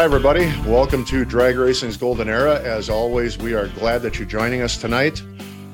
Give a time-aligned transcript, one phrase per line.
[0.00, 0.46] Hi, everybody.
[0.66, 2.58] Welcome to Drag Racing's Golden Era.
[2.62, 5.22] As always, we are glad that you're joining us tonight.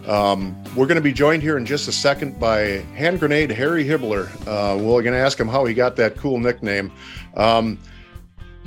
[0.04, 3.84] Um, we're going to be joined here in just a second by Hand Grenade Harry
[3.84, 4.26] Hibler.
[4.44, 6.90] Uh, we're going to ask him how he got that cool nickname.
[7.36, 7.78] Um,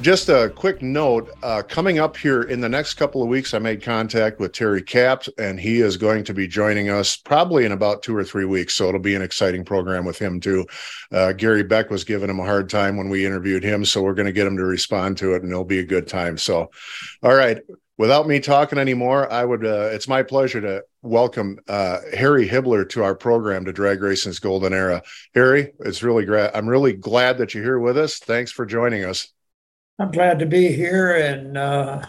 [0.02, 3.60] just a quick note uh, coming up here in the next couple of weeks, I
[3.60, 7.74] made contact with Terry Capp, and he is going to be joining us probably in
[7.74, 8.74] about two or three weeks.
[8.76, 10.66] So it'll be an exciting program with him, too.
[11.12, 13.84] Uh, Gary Beck was giving him a hard time when we interviewed him.
[13.84, 16.08] So we're going to get him to respond to it, and it'll be a good
[16.08, 16.38] time.
[16.38, 16.72] So,
[17.22, 17.60] all right.
[17.98, 19.66] Without me talking anymore, I would.
[19.66, 24.40] Uh, it's my pleasure to welcome uh, Harry Hibler to our program to Drag Racing's
[24.40, 25.04] Golden Era.
[25.36, 26.52] Harry, it's really great.
[26.54, 28.20] I'm really glad that you're here with us.
[28.20, 29.34] Thanks for joining us.
[30.00, 32.02] I'm glad to be here, and uh,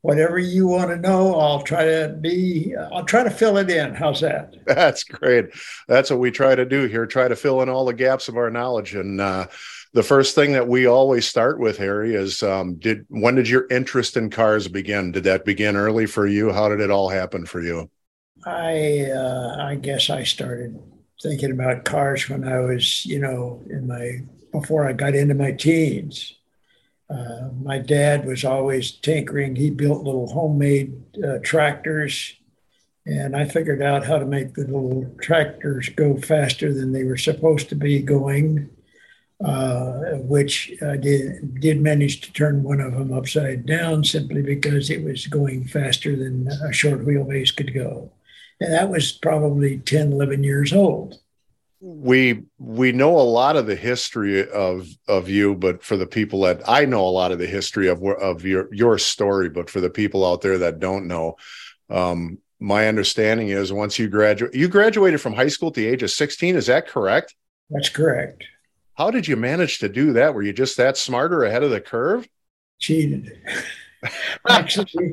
[0.00, 2.74] whatever you want to know, I'll try to be.
[2.92, 3.94] I'll try to fill it in.
[3.94, 4.54] How's that?
[4.66, 5.46] That's great.
[5.86, 7.06] That's what we try to do here.
[7.06, 8.96] Try to fill in all the gaps of our knowledge.
[8.96, 9.46] And uh,
[9.92, 13.68] the first thing that we always start with, Harry, is um, did when did your
[13.70, 15.12] interest in cars begin?
[15.12, 16.52] Did that begin early for you?
[16.52, 17.88] How did it all happen for you?
[18.44, 20.82] I uh, I guess I started
[21.22, 25.52] thinking about cars when I was, you know, in my before I got into my
[25.52, 26.34] teens.
[27.10, 29.56] Uh, my dad was always tinkering.
[29.56, 32.34] He built little homemade uh, tractors,
[33.06, 37.18] and I figured out how to make the little tractors go faster than they were
[37.18, 38.70] supposed to be going,
[39.44, 44.88] uh, which I did, did manage to turn one of them upside down simply because
[44.88, 48.12] it was going faster than a short wheelbase could go.
[48.60, 51.18] And that was probably 10, 11 years old
[51.86, 56.40] we we know a lot of the history of of you but for the people
[56.40, 59.82] that i know a lot of the history of of your your story but for
[59.82, 61.36] the people out there that don't know
[61.90, 66.02] um my understanding is once you graduate you graduated from high school at the age
[66.02, 67.34] of 16 is that correct?
[67.68, 68.44] That's correct.
[68.94, 70.32] How did you manage to do that?
[70.32, 72.26] Were you just that smarter ahead of the curve?
[72.80, 73.42] Cheated.
[74.48, 75.12] Actually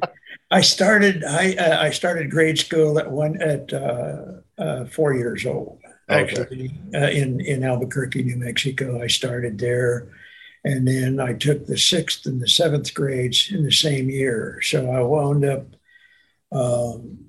[0.52, 4.22] i started i uh, i started grade school at one at uh,
[4.58, 5.81] uh, four years old
[6.12, 9.02] actually uh, in in Albuquerque, New Mexico.
[9.02, 10.08] I started there,
[10.64, 14.60] and then I took the sixth and the seventh grades in the same year.
[14.62, 15.68] So I wound up
[16.52, 17.26] um,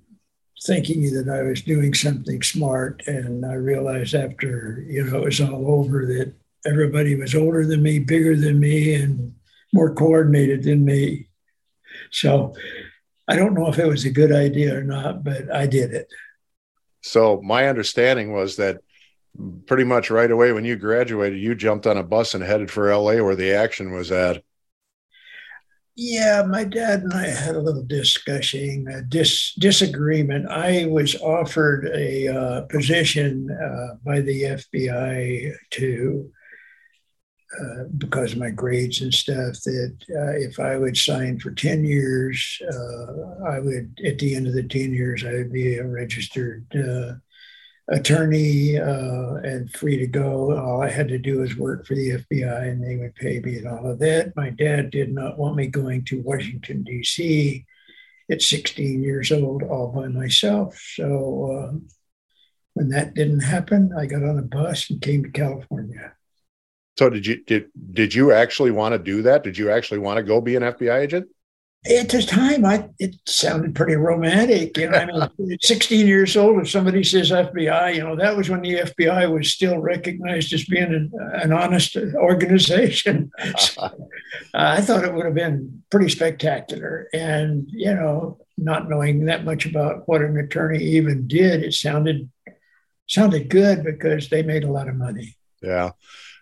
[0.65, 5.41] thinking that I was doing something smart, and I realized after you know it was
[5.41, 6.35] all over that
[6.67, 9.35] everybody was older than me, bigger than me, and
[9.73, 11.29] more coordinated than me.
[12.11, 12.55] So
[13.29, 16.09] I don't know if it was a good idea or not, but I did it.
[17.03, 18.79] So my understanding was that
[19.67, 22.95] pretty much right away when you graduated, you jumped on a bus and headed for
[22.95, 24.43] LA where the action was at.
[25.95, 30.49] Yeah, my dad and I had a little discussion, a dis- disagreement.
[30.49, 36.33] I was offered a uh, position uh, by the FBI to,
[37.61, 41.85] uh, because of my grades and stuff, that uh, if I would sign for 10
[41.85, 45.87] years, uh, I would, at the end of the 10 years, I would be a
[45.87, 47.15] registered uh,
[47.95, 50.57] attorney uh, and free to go.
[50.57, 53.59] All I had to do was work for the FBI and they would pay me
[53.59, 54.35] and all of that.
[54.35, 57.67] My dad did not want me going to Washington, D.C.
[58.31, 60.81] at 16 years old all by myself.
[60.95, 61.81] So
[62.75, 66.15] when that didn't happen, I got on a bus and came to California.
[66.99, 69.45] So did you did did you actually want to do that?
[69.45, 71.29] Did you actually want to go be an FBI agent?
[71.85, 74.77] at the time, I it sounded pretty romantic.
[74.77, 78.49] You know, I mean, 16 years old, if somebody says FBI, you know, that was
[78.49, 83.31] when the FBI was still recognized as being an, an honest organization.
[83.59, 83.91] So, uh,
[84.55, 87.09] I thought it would have been pretty spectacular.
[87.13, 92.31] And, you know, not knowing that much about what an attorney even did, it sounded
[93.07, 95.37] sounded good because they made a lot of money.
[95.61, 95.91] Yeah.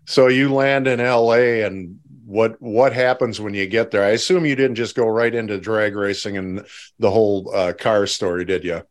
[0.06, 4.04] So you land in LA and what what happens when you get there?
[4.04, 6.64] I assume you didn't just go right into drag racing and
[6.98, 8.82] the whole uh, car story, did you?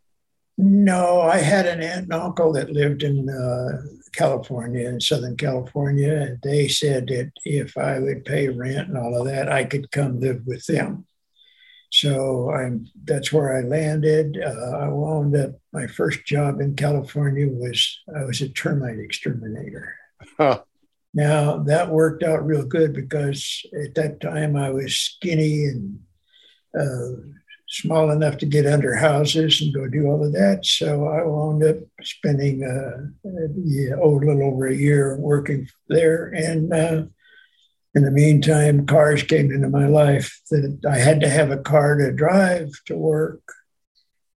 [0.57, 6.13] No, I had an aunt and uncle that lived in uh, California, in Southern California,
[6.13, 9.89] and they said that if I would pay rent and all of that, I could
[9.91, 11.06] come live with them.
[11.91, 14.38] So I'm that's where I landed.
[14.38, 15.51] Uh, I wound up.
[15.71, 19.95] My first job in California was I was a termite exterminator.
[20.38, 20.63] Huh.
[21.13, 26.00] Now that worked out real good because at that time I was skinny and
[26.79, 27.21] uh,
[27.69, 30.65] small enough to get under houses and go do all of that.
[30.65, 36.27] So I wound up spending uh, a little over a year working there.
[36.27, 37.03] And uh,
[37.94, 41.97] in the meantime, cars came into my life that I had to have a car
[41.97, 43.41] to drive to work.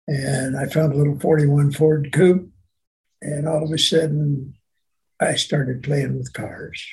[0.07, 2.49] And I found a little 41 Ford Coupe.
[3.21, 4.55] And all of a sudden,
[5.21, 6.83] I started playing with cars.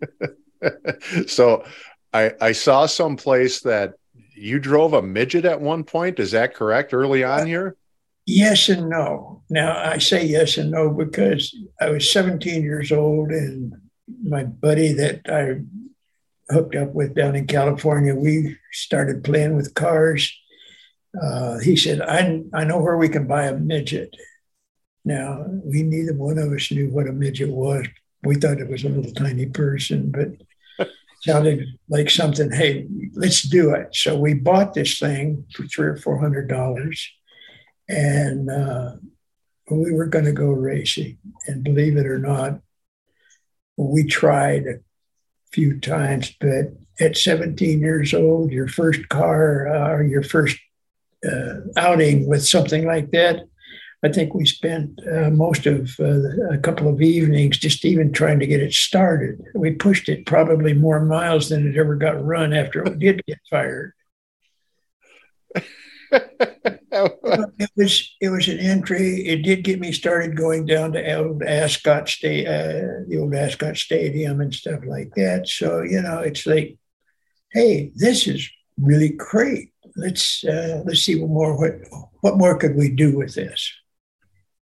[1.26, 1.64] so
[2.12, 3.94] I, I saw some place that
[4.34, 6.20] you drove a midget at one point.
[6.20, 6.92] Is that correct?
[6.92, 7.76] Early on here.
[8.26, 9.42] Yes and no.
[9.50, 13.72] Now I say yes and no because I was 17 years old, and
[14.22, 15.62] my buddy that I
[16.52, 20.32] hooked up with down in California, we started playing with cars.
[21.20, 24.14] Uh, he said, I, I know where we can buy a midget.
[25.04, 27.86] Now, we neither one of us knew what a midget was.
[28.22, 30.88] We thought it was a little tiny person, but
[31.22, 33.94] sounded like something, hey, let's do it.
[33.94, 37.10] So we bought this thing for three or four hundred dollars.
[37.88, 38.92] And uh,
[39.70, 41.18] we were going to go racing.
[41.46, 42.60] And believe it or not,
[43.76, 44.80] we tried a
[45.52, 50.58] few times, but at 17 years old, your first car uh, or your first
[51.24, 53.44] uh, outing with something like that,
[54.04, 58.40] I think we spent uh, most of uh, a couple of evenings just even trying
[58.40, 59.40] to get it started.
[59.54, 63.38] We pushed it probably more miles than it ever got run after it did get
[63.48, 63.92] fired.
[66.92, 69.26] it was it was an entry.
[69.26, 73.76] It did get me started going down to old Ascot State, uh, the old Ascot
[73.76, 75.48] Stadium and stuff like that.
[75.48, 76.76] So you know, it's like,
[77.52, 78.50] hey, this is
[78.80, 79.72] really great.
[79.94, 81.74] Let's uh, let's see what more what
[82.20, 83.72] what more could we do with this.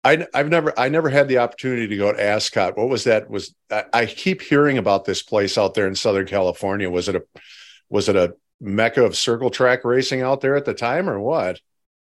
[0.04, 2.76] I, have never I never had the opportunity to go to Ascot.
[2.76, 3.30] What was that?
[3.30, 6.90] Was I, I keep hearing about this place out there in Southern California?
[6.90, 7.22] Was it a
[7.88, 11.60] was it a mecca of circle track racing out there at the time, or what?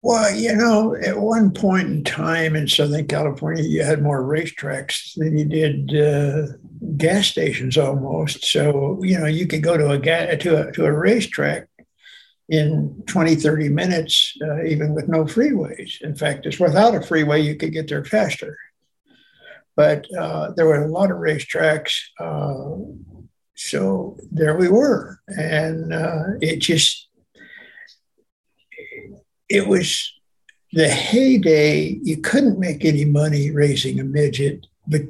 [0.04, 5.14] Well, you know, at one point in time in Southern California, you had more racetracks
[5.16, 6.48] than you did uh,
[6.98, 8.44] gas stations almost.
[8.46, 11.68] So, you know, you could go to a, ga- to a, to a racetrack
[12.52, 16.02] in 20, 30 minutes, uh, even with no freeways.
[16.02, 18.58] In fact, it's without a freeway, you could get there faster.
[19.78, 21.98] But uh, there were a lot of racetracks.
[22.20, 22.92] Uh,
[23.56, 25.22] so there we were.
[25.30, 27.08] And uh, it just,
[29.48, 30.12] it was
[30.74, 32.00] the heyday.
[32.04, 35.04] You couldn't make any money raising a midget, but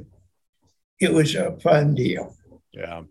[1.00, 2.36] it was a fun deal.
[2.72, 3.02] Yeah.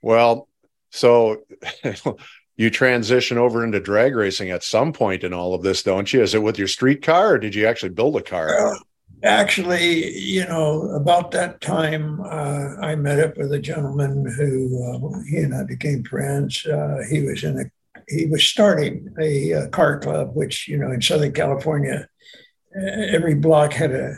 [0.00, 0.48] Well,
[0.88, 1.42] so
[2.56, 6.22] you transition over into drag racing at some point in all of this, don't you?
[6.22, 8.76] Is it with your street car or did you actually build a car?
[9.24, 15.20] Actually, you know, about that time, uh, I met up with a gentleman who uh,
[15.30, 16.66] he and I became friends.
[16.66, 17.64] Uh, he was in a
[18.08, 22.08] he was starting a, a, car club, which you know in Southern California,
[22.74, 24.16] every block had a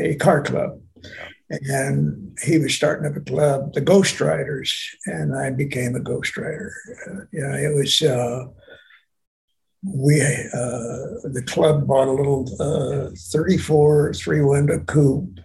[0.00, 0.80] a car club,
[1.50, 4.72] and he was starting up a club, the Ghost Riders,
[5.06, 6.72] and I became a Ghost Rider.
[7.08, 8.02] Uh, it was.
[8.02, 8.46] Uh,
[9.86, 15.38] we uh, the club bought a little uh, 34 three window coupe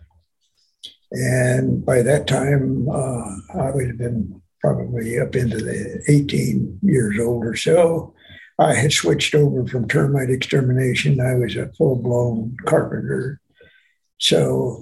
[1.12, 7.20] and by that time uh, i would have been probably up into the 18 years
[7.20, 8.14] old or so
[8.60, 13.42] i had switched over from termite extermination i was a full-blown carpenter
[14.20, 14.78] so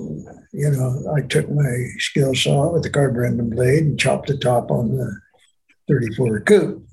[0.51, 4.69] you know i took my skill saw with the carborundum blade and chopped the top
[4.72, 5.19] on the
[5.88, 6.88] 34 coupe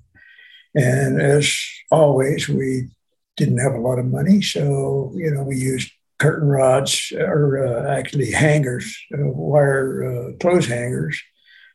[0.75, 1.57] and as
[1.91, 2.89] always, we
[3.37, 4.43] didn't have a lot of money.
[4.43, 10.67] So, you know, we used curtain rods or uh, actually hangers, uh, wire uh, clothes
[10.67, 11.21] hangers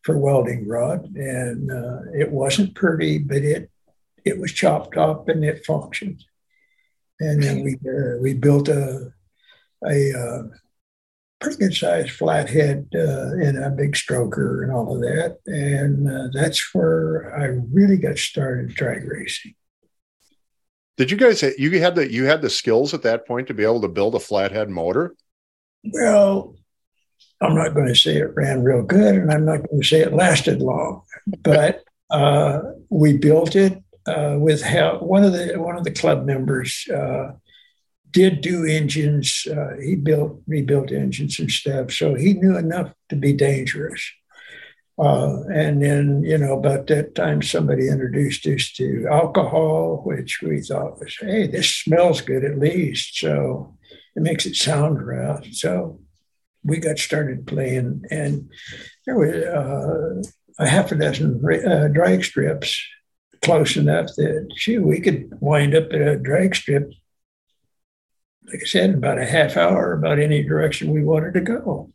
[0.04, 1.06] for welding rod.
[1.16, 3.70] And uh, it wasn't pretty, but it,
[4.26, 6.24] it was chopped up and it functioned.
[7.22, 9.12] And then we, uh, we built a,
[9.86, 10.44] a uh,
[11.40, 15.38] pretty good sized flathead uh, and a big stroker and all of that.
[15.46, 19.56] And uh, that's where I really got started drag racing.
[20.98, 23.64] Did you guys you had the you had the skills at that point to be
[23.64, 25.16] able to build a flathead motor?
[25.94, 26.56] Well,
[27.42, 30.02] I'm not going to say it ran real good, and I'm not going to say
[30.02, 31.04] it lasted long,
[31.42, 32.60] but uh,
[32.90, 35.02] we built it uh, with help.
[35.02, 37.32] One of the one of the club members uh,
[38.12, 39.48] did do engines.
[39.50, 44.12] Uh, he built rebuilt engines and stuff, so he knew enough to be dangerous.
[44.98, 50.60] Uh, and then, you know, about that time, somebody introduced us to alcohol, which we
[50.62, 53.18] thought was, hey, this smells good at least.
[53.18, 53.78] So
[54.16, 55.46] it makes it sound right.
[55.54, 56.02] So
[56.66, 58.50] we got started playing, and
[59.06, 60.22] there was uh,
[60.62, 62.78] a half a dozen uh, drag strips
[63.42, 66.92] close enough that, shoot, we could wind up at a drag strip
[68.52, 71.92] like I said, about a half hour about any direction we wanted to go.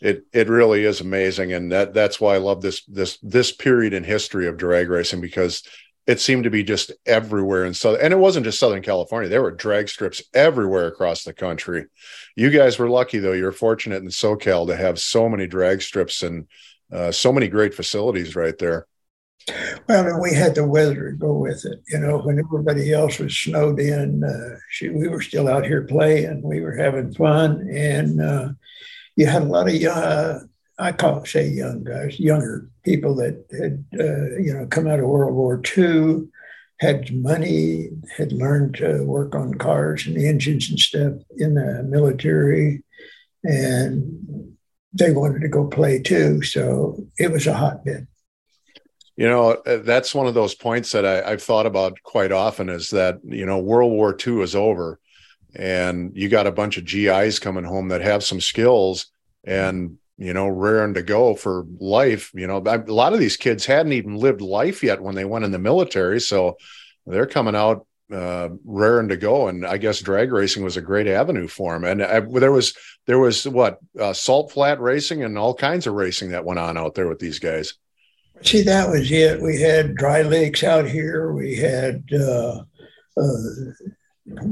[0.00, 3.92] It it really is amazing, and that that's why I love this this this period
[3.92, 5.62] in history of drag racing because
[6.06, 9.28] it seemed to be just everywhere in southern and it wasn't just southern california.
[9.28, 11.86] There were drag strips everywhere across the country.
[12.34, 13.32] You guys were lucky though.
[13.32, 16.46] You're fortunate in socal to have so many drag strips and
[16.90, 18.86] uh, so many great facilities right there
[19.88, 21.80] Well, and we had the weather to go with it.
[21.88, 25.82] You know, when everybody else was snowed in, uh, she, we were still out here
[25.82, 26.42] playing.
[26.42, 28.48] We were having fun, and uh,
[29.16, 30.40] you had a lot of uh,
[30.78, 35.00] I call it say young guys, younger people that had uh, you know come out
[35.00, 36.28] of World War II,
[36.80, 42.84] had money, had learned to work on cars and engines and stuff in the military,
[43.44, 44.56] and
[44.92, 46.42] they wanted to go play too.
[46.42, 48.06] So it was a hotbed.
[49.18, 52.68] You know, uh, that's one of those points that I, have thought about quite often
[52.68, 55.00] is that, you know, World War II is over
[55.56, 59.06] and you got a bunch of GIs coming home that have some skills
[59.42, 62.30] and, you know, raring to go for life.
[62.32, 65.44] You know, a lot of these kids hadn't even lived life yet when they went
[65.44, 66.20] in the military.
[66.20, 66.56] So
[67.04, 69.48] they're coming out uh, raring to go.
[69.48, 71.82] And I guess drag racing was a great avenue for them.
[71.82, 72.72] And I, there was,
[73.06, 76.78] there was what, uh, salt flat racing and all kinds of racing that went on
[76.78, 77.74] out there with these guys.
[78.42, 79.42] See, that was it.
[79.42, 81.32] We had dry lakes out here.
[81.32, 82.62] We had uh,
[83.16, 83.32] uh,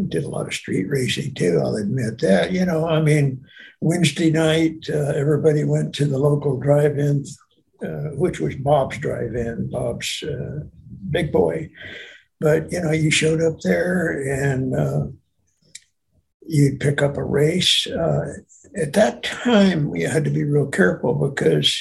[0.08, 1.60] did a lot of street racing too.
[1.62, 2.52] I'll admit that.
[2.52, 3.44] You know, I mean,
[3.80, 7.24] Wednesday night, uh, everybody went to the local drive-in,
[7.82, 10.64] uh, which was Bob's Drive-In, Bob's uh,
[11.10, 11.70] Big Boy.
[12.40, 15.06] But you know, you showed up there and uh,
[16.46, 17.86] you'd pick up a race.
[17.86, 21.74] at that time, you had to be real careful because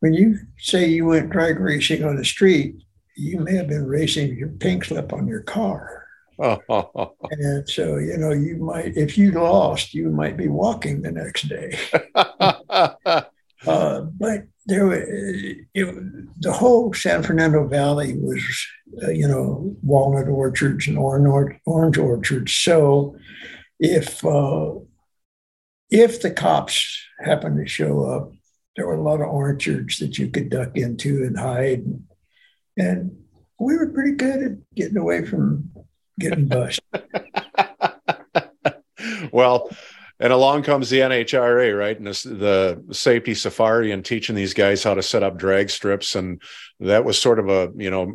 [0.00, 2.76] when you say you went drag racing on the street,
[3.16, 6.06] you may have been racing your pink slip on your car.
[6.38, 11.48] and so, you know, you might, if you lost, you might be walking the next
[11.48, 11.76] day.
[12.14, 18.40] uh, but there, it, the whole San Fernando Valley was,
[19.02, 22.54] uh, you know, walnut orchards and orange, orange orchards.
[22.54, 23.16] So,
[23.80, 24.74] if uh,
[25.90, 28.32] if the cops happened to show up,
[28.78, 31.84] there were a lot of orchards that you could duck into and hide.
[32.76, 33.16] And,
[33.60, 35.72] we were pretty good at getting away from
[36.16, 36.84] getting busted.
[39.32, 39.68] well,
[40.20, 41.98] and along comes the NHRA, right?
[41.98, 46.14] And this, the safety safari and teaching these guys how to set up drag strips.
[46.14, 46.40] And
[46.78, 48.14] that was sort of a, you know,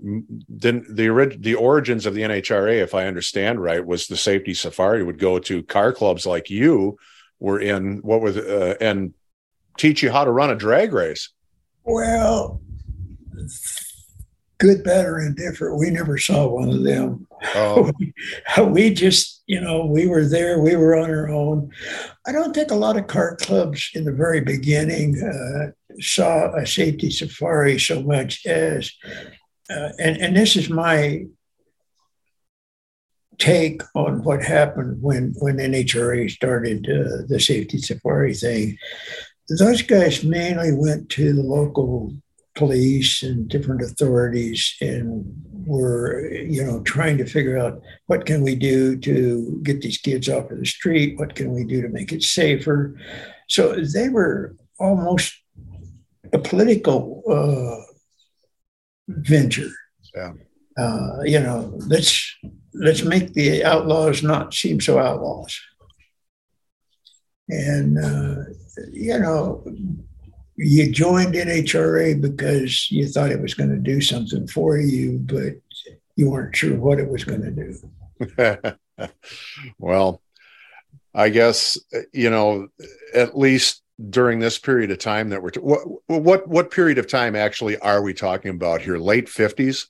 [0.56, 5.04] didn't the the origins of the NHRA, if I understand right, was the safety safari
[5.04, 6.98] would go to car clubs like you
[7.42, 9.14] were in what was, uh, and
[9.78, 11.30] teach you how to run a drag race?
[11.84, 12.62] Well,
[14.60, 15.80] good, better, and different.
[15.80, 17.28] We never saw one of them.
[17.56, 17.92] Oh.
[18.68, 20.62] we just, you know, we were there.
[20.62, 21.70] We were on our own.
[22.26, 26.66] I don't think a lot of car clubs in the very beginning uh, saw a
[26.66, 28.92] safety safari so much as,
[29.70, 31.26] uh, and and this is my
[33.38, 38.78] take on what happened when when NHRA started uh, the safety safari thing
[39.50, 42.14] those guys mainly went to the local
[42.56, 45.26] police and different authorities and
[45.66, 50.30] were you know trying to figure out what can we do to get these kids
[50.30, 51.18] off of the street?
[51.18, 52.96] What can we do to make it safer?
[53.48, 55.34] So they were almost
[56.32, 57.84] a political uh,
[59.08, 59.72] venture.
[60.16, 60.34] Yeah.
[60.78, 62.36] Uh, you know let's
[62.74, 65.60] let's make the outlaws not seem so outlaws.
[67.50, 68.36] And uh,
[68.92, 69.64] you know,
[70.56, 75.54] you joined NHRA because you thought it was going to do something for you, but
[76.16, 77.52] you weren't sure what it was going to
[78.38, 78.78] do.
[79.80, 80.22] well,
[81.14, 81.78] I guess
[82.12, 82.68] you know
[83.14, 87.08] at least during this period of time that we're t- what what what period of
[87.08, 88.98] time actually are we talking about here?
[88.98, 89.88] Late fifties.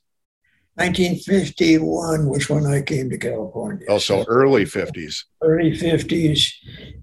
[0.76, 3.86] 1951 was when I came to California.
[3.88, 5.22] Oh, so early 50s.
[5.40, 6.52] Early 50s.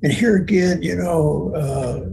[0.04, 2.10] And here again, you know, uh,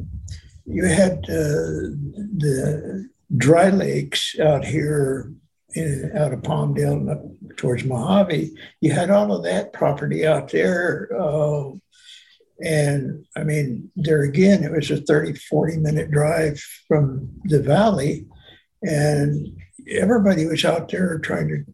[0.67, 1.91] you had uh,
[2.38, 5.33] the dry lakes out here
[5.75, 7.23] in, out of Palmdale and up
[7.57, 8.53] towards Mojave.
[8.81, 11.11] You had all of that property out there.
[11.19, 11.73] Uh,
[12.61, 18.27] and I mean, there again, it was a 30, 40 minute drive from the valley.
[18.83, 19.59] And
[19.90, 21.64] everybody was out there trying to,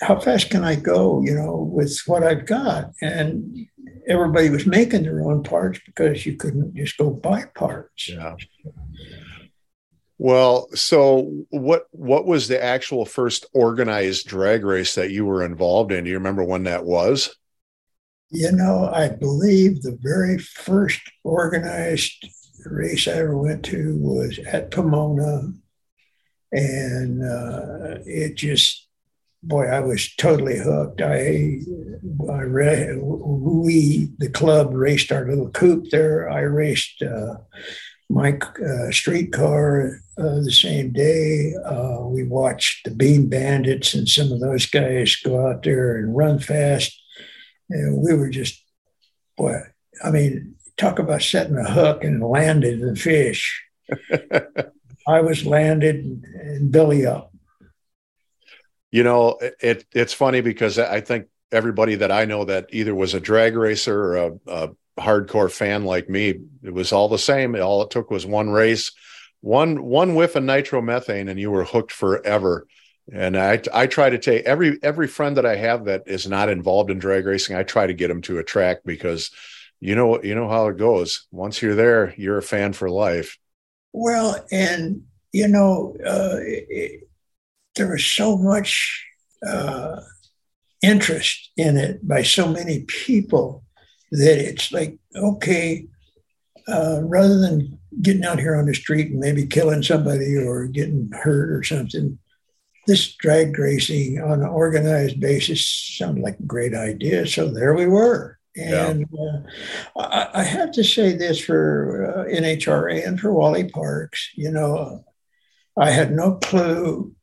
[0.00, 2.92] how fast can I go, you know, with what I've got?
[3.00, 3.66] And
[4.06, 8.08] everybody was making their own parts because you couldn't just go buy parts.
[8.08, 8.36] Yeah.
[10.18, 15.92] Well, so what what was the actual first organized drag race that you were involved
[15.92, 16.04] in?
[16.04, 17.36] Do you remember when that was?
[18.30, 22.26] You know, I believe the very first organized
[22.64, 25.52] race I ever went to was at Pomona
[26.52, 28.88] and uh, it just
[29.42, 31.58] boy i was totally hooked i
[32.32, 37.34] i read we the club raced our little coupe there i raced uh,
[38.08, 41.54] my uh, streetcar uh, the same day.
[41.64, 46.16] Uh, we watched the Bean Bandits and some of those guys go out there and
[46.16, 46.98] run fast.
[47.68, 48.62] And we were just,
[49.36, 49.60] boy,
[50.02, 53.64] I mean, talk about setting a hook and landing the fish.
[55.06, 57.32] I was landed and belly up.
[58.90, 63.14] You know, it, it's funny because I think everybody that I know that either was
[63.14, 67.54] a drag racer or a, a hardcore fan like me, it was all the same.
[67.54, 68.92] All it took was one race,
[69.40, 72.66] one one whiff of nitromethane, and you were hooked forever.
[73.12, 76.48] And I I try to take every every friend that I have that is not
[76.48, 79.30] involved in drag racing, I try to get them to a track because
[79.78, 81.26] you know you know how it goes.
[81.30, 83.38] Once you're there, you're a fan for life.
[83.92, 85.02] Well, and
[85.32, 87.08] you know, uh, it,
[87.74, 89.06] there was so much
[89.46, 90.00] uh,
[90.82, 93.64] interest in it by so many people
[94.12, 95.86] that it's like, okay,
[96.68, 101.10] uh, rather than getting out here on the street and maybe killing somebody or getting
[101.12, 102.18] hurt or something,
[102.86, 107.26] this drag racing on an organized basis sounded like a great idea.
[107.26, 108.35] So there we were.
[108.56, 109.40] And yeah.
[109.94, 114.30] uh, I, I, have to say this for uh, NHRA and for Wally Parks.
[114.34, 115.04] You know,
[115.78, 117.14] I had no clue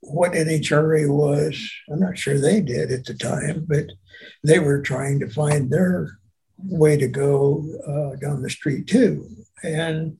[0.00, 1.70] what NHRA was.
[1.90, 3.86] I'm not sure they did at the time, but
[4.44, 6.18] they were trying to find their
[6.58, 9.26] way to go uh, down the street too.
[9.62, 10.18] And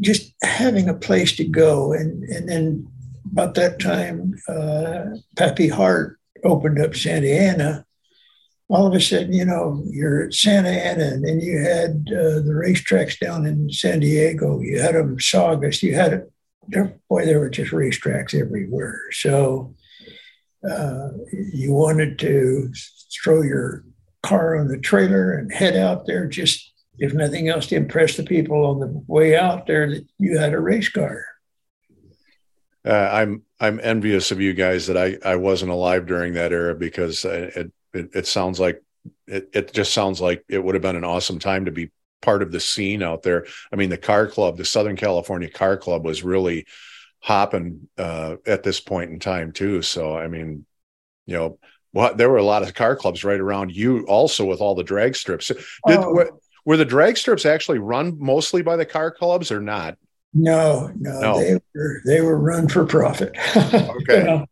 [0.00, 1.92] just having a place to go.
[1.92, 2.88] And, and then
[3.30, 5.04] about that time, uh,
[5.36, 7.86] Pappy Hart opened up Santa Ana.
[8.72, 12.40] All of a sudden, you know, you're at Santa Ana, and then you had uh,
[12.40, 14.60] the racetracks down in San Diego.
[14.60, 15.82] You had them Saugus.
[15.82, 16.26] You had
[16.68, 18.98] there, boy, there were just racetracks everywhere.
[19.10, 19.74] So
[20.68, 21.08] uh,
[21.52, 22.72] you wanted to
[23.22, 23.84] throw your
[24.22, 28.22] car on the trailer and head out there just if nothing else to impress the
[28.22, 31.24] people on the way out there that you had a race car
[32.86, 36.74] uh, i'm i'm envious of you guys that i i wasn't alive during that era
[36.74, 38.82] because it it, it sounds like
[39.26, 42.42] it, it just sounds like it would have been an awesome time to be part
[42.42, 43.46] of the scene out there.
[43.72, 46.66] I mean, the car club, the Southern California Car Club, was really
[47.20, 49.82] hopping uh, at this point in time too.
[49.82, 50.64] So, I mean,
[51.26, 51.58] you know,
[51.92, 54.82] well, there were a lot of car clubs right around you, also with all the
[54.82, 55.48] drag strips.
[55.48, 55.58] Did,
[55.98, 56.12] oh.
[56.12, 56.30] were,
[56.64, 59.98] were, the drag strips actually run mostly by the car clubs or not?
[60.32, 61.38] No, no, no.
[61.38, 63.36] they were they were run for profit.
[63.56, 64.18] Okay.
[64.18, 64.46] you know?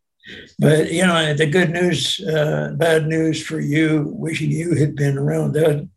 [0.59, 5.19] But you know, the good news, uh, bad news for you, wishing you had been
[5.19, 5.89] around that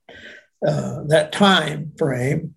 [0.65, 2.55] uh, that time frame,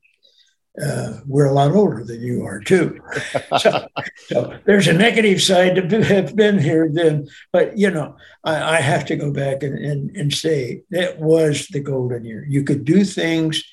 [0.83, 3.01] uh, we're a lot older than you are too.
[3.59, 3.89] so,
[4.29, 7.27] so, there's a negative side to have been here then.
[7.53, 11.67] But you know, I, I have to go back and, and, and say that was
[11.69, 12.45] the golden year.
[12.49, 13.65] You could do things.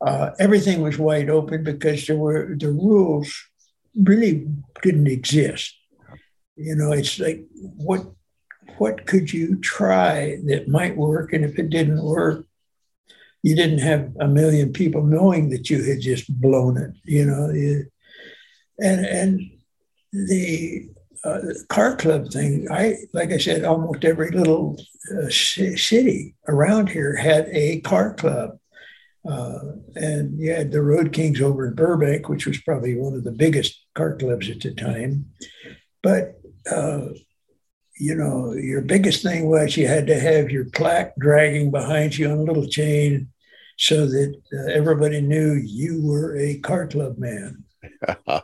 [0.00, 3.32] Uh, everything was wide open because there were the rules
[3.94, 4.46] really
[4.82, 5.74] didn't exist.
[6.60, 8.04] You know, it's like what
[8.78, 12.46] what could you try that might work, and if it didn't work,
[13.42, 17.50] you didn't have a million people knowing that you had just blown it, you know.
[18.78, 19.40] And and
[20.12, 20.88] the
[21.24, 24.78] uh, car club thing, I like I said, almost every little
[25.10, 28.58] uh, city around here had a car club.
[29.28, 29.58] Uh,
[29.96, 33.32] and you had the Road Kings over in Burbank, which was probably one of the
[33.32, 35.26] biggest car clubs at the time.
[36.02, 36.39] But
[36.70, 37.08] uh,
[37.98, 42.30] you know, your biggest thing was you had to have your plaque dragging behind you
[42.30, 43.28] on a little chain
[43.76, 47.64] so that uh, everybody knew you were a car club man.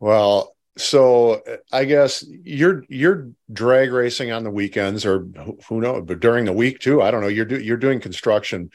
[0.00, 5.26] well, so I guess you're you're drag racing on the weekends, or
[5.68, 7.02] who knows, but during the week too.
[7.02, 7.28] I don't know.
[7.28, 8.70] You're do, you're doing construction.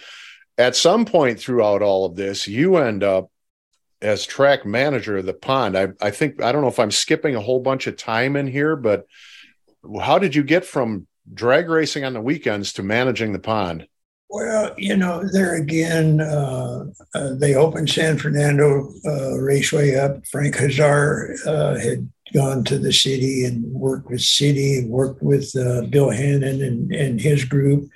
[0.58, 3.30] At some point throughout all of this, you end up
[4.02, 5.78] as track manager of the pond.
[5.78, 8.48] I I think I don't know if I'm skipping a whole bunch of time in
[8.48, 9.06] here, but
[10.02, 13.88] how did you get from drag racing on the weekends to managing the pond?
[14.30, 20.26] Well, you know, there again, uh, uh, they opened San Fernando uh, Raceway up.
[20.28, 25.54] Frank Hazar uh, had gone to the city and worked with city and worked with
[25.58, 27.90] uh, Bill Hannon and, and his group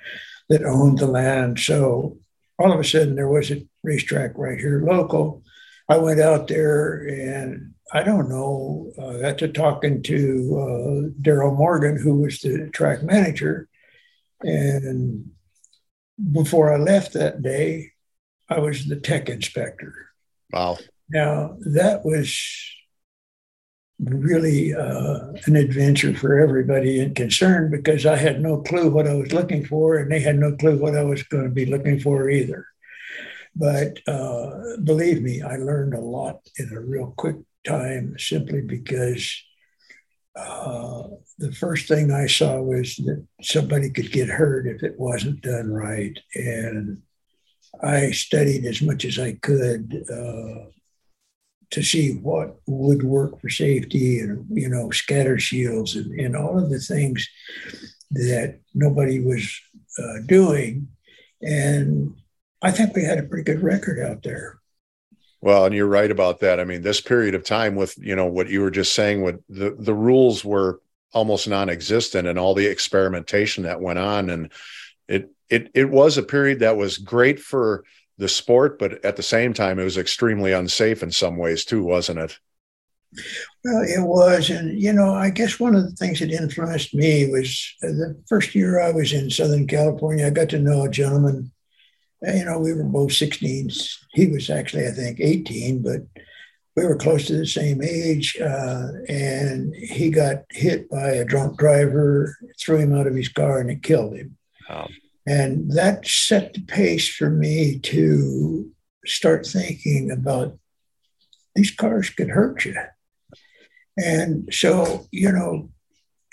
[0.50, 1.58] that owned the land.
[1.58, 2.18] So
[2.58, 5.42] all of a sudden, there was a racetrack right here local.
[5.88, 11.56] I went out there and I don't know, uh, got to talking to uh, Daryl
[11.56, 13.68] Morgan, who was the track manager.
[14.42, 15.30] And
[16.32, 17.92] before I left that day,
[18.48, 19.94] I was the tech inspector.
[20.52, 20.78] Wow.
[21.08, 22.36] Now, that was
[24.00, 29.14] really uh, an adventure for everybody in concern because I had no clue what I
[29.14, 32.00] was looking for, and they had no clue what I was going to be looking
[32.00, 32.66] for either.
[33.58, 39.42] But uh, believe me, I learned a lot in a real quick time simply because
[40.36, 41.04] uh,
[41.38, 45.72] the first thing I saw was that somebody could get hurt if it wasn't done
[45.72, 46.18] right.
[46.34, 47.00] And
[47.82, 50.70] I studied as much as I could uh,
[51.70, 56.58] to see what would work for safety and, you know, scatter shields and, and all
[56.58, 57.26] of the things
[58.10, 59.58] that nobody was
[59.98, 60.88] uh, doing.
[61.40, 62.14] And
[62.66, 64.58] I think we had a pretty good record out there.
[65.40, 66.58] Well, and you're right about that.
[66.58, 69.40] I mean, this period of time with, you know, what you were just saying with
[69.48, 70.80] the, the rules were
[71.12, 74.30] almost non-existent and all the experimentation that went on.
[74.30, 74.52] And
[75.06, 77.84] it, it, it was a period that was great for
[78.18, 81.84] the sport, but at the same time, it was extremely unsafe in some ways too,
[81.84, 82.36] wasn't it?
[83.64, 84.50] Well, it was.
[84.50, 88.56] And, you know, I guess one of the things that influenced me was the first
[88.56, 91.52] year I was in Southern California, I got to know a gentleman.
[92.26, 93.70] You know, we were both 16.
[94.12, 96.00] He was actually, I think, 18, but
[96.74, 98.36] we were close to the same age.
[98.40, 103.60] Uh, and he got hit by a drunk driver, threw him out of his car,
[103.60, 104.36] and it killed him.
[105.26, 108.70] And that set the pace for me to
[109.04, 110.58] start thinking about
[111.54, 112.76] these cars could hurt you.
[113.96, 115.70] And so, you know,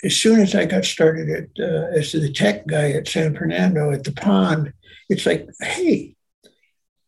[0.04, 3.90] as soon as I got started at uh, as the tech guy at San Fernando
[3.90, 4.72] at the pond,
[5.08, 6.16] it's like, hey,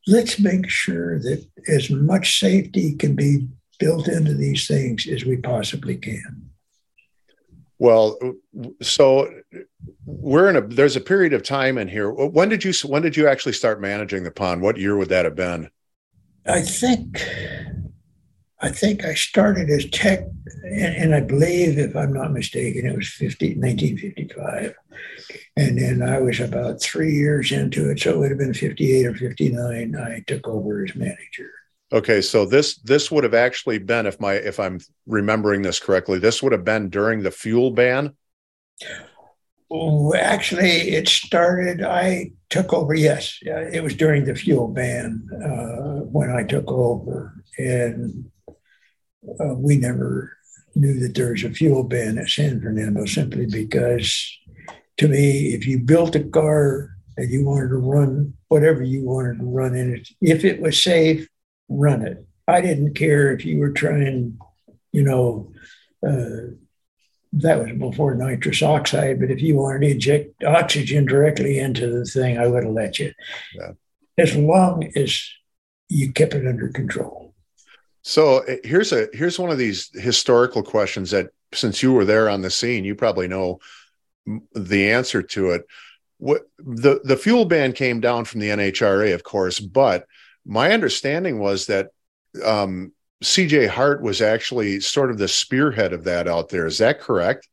[0.07, 5.37] let's make sure that as much safety can be built into these things as we
[5.37, 6.51] possibly can.
[7.79, 8.19] Well,
[8.81, 9.31] so
[10.07, 12.11] we're in a there's a period of time in here.
[12.11, 14.63] When did you when did you actually start managing the pond?
[14.63, 15.69] What year would that have been?
[16.47, 17.23] I think
[18.61, 20.21] I think I started as tech,
[20.65, 24.75] and, and, I believe, if I'm not mistaken, it was 50, 1955.
[25.59, 29.07] And then I was about three years into it, so it would have been 58
[29.07, 29.97] or 59.
[29.97, 31.51] I took over as manager.
[31.93, 36.19] Okay, so this this would have actually been, if my if I'm remembering this correctly,
[36.19, 38.15] this would have been during the fuel ban.
[39.71, 41.83] Oh, actually, it started.
[41.83, 42.95] I took over.
[42.95, 48.31] Yes, it was during the fuel ban uh, when I took over, and
[49.41, 50.37] uh, we never
[50.75, 54.39] knew that there was a fuel ban at San Fernando simply because,
[54.99, 59.39] to me, if you built a car and you wanted to run whatever you wanted
[59.39, 61.29] to run in it, if it was safe,
[61.69, 62.25] run it.
[62.47, 64.39] I didn't care if you were trying,
[64.93, 65.53] you know,
[66.07, 66.53] uh,
[67.33, 72.05] that was before nitrous oxide, but if you wanted to inject oxygen directly into the
[72.05, 73.13] thing, I would have let you.
[73.55, 73.73] Yeah.
[74.17, 75.29] As long as
[75.89, 77.26] you kept it under control.
[78.07, 82.29] So eh, here's a here's one of these historical questions that since you were there
[82.29, 83.59] on the scene, you probably know
[84.55, 85.67] the answer to it.
[86.19, 90.07] What the the fuel ban came down from the NHRA, of course, but
[90.45, 91.89] my understanding was that
[92.45, 92.93] um,
[93.25, 96.67] CJ Hart was actually sort of the spearhead of that out there.
[96.67, 97.49] Is that correct?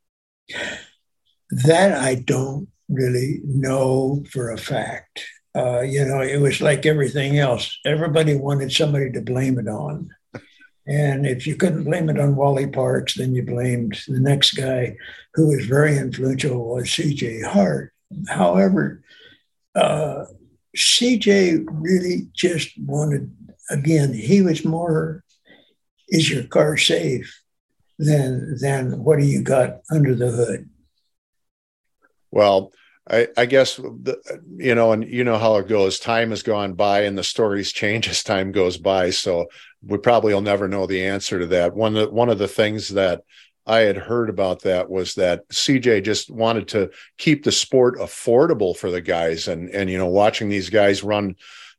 [1.50, 5.26] That I don't really know for a fact.
[5.56, 7.80] Uh, you know, it was like everything else.
[7.86, 10.12] Everybody wanted somebody to blame it on.
[10.86, 14.98] And if you couldn't blame it on Wally Parks, then you blamed the next guy
[15.34, 17.94] who was very influential was CJ Hart.
[18.28, 19.02] However,
[19.76, 20.26] uh,
[20.76, 23.32] CJ really just wanted,
[23.70, 25.24] again, he was more,
[26.10, 27.42] is your car safe
[27.98, 30.70] than, than what do you got under the hood?
[32.30, 32.72] Well,
[33.10, 34.18] I, I guess the,
[34.56, 36.00] you know, and you know how it goes.
[36.00, 39.10] Time has gone by, and the stories change as time goes by.
[39.10, 39.48] So
[39.86, 41.76] we probably will never know the answer to that.
[41.76, 43.22] One of the, one of the things that
[43.66, 48.76] I had heard about that was that CJ just wanted to keep the sport affordable
[48.76, 51.36] for the guys, and and you know, watching these guys run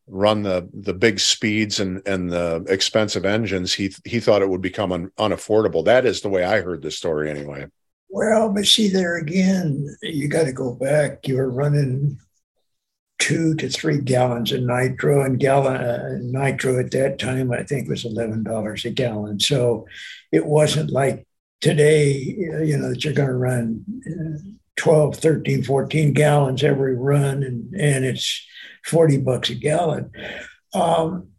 [0.06, 4.62] run the the big speeds and and the expensive engines, he he thought it would
[4.62, 5.86] become un, unaffordable.
[5.86, 7.66] That is the way I heard the story, anyway.
[8.14, 11.26] Well, but see, there again, you got to go back.
[11.26, 12.20] You were running
[13.18, 17.88] two to three gallons of nitro, and gallon uh, nitro at that time I think
[17.88, 19.40] was eleven dollars a gallon.
[19.40, 19.88] So
[20.30, 21.26] it wasn't like
[21.60, 24.38] today, you know, that you're going to run uh,
[24.76, 28.46] 12, 13, 14 gallons every run, and and it's
[28.84, 30.12] forty bucks a gallon.
[30.72, 31.30] Um,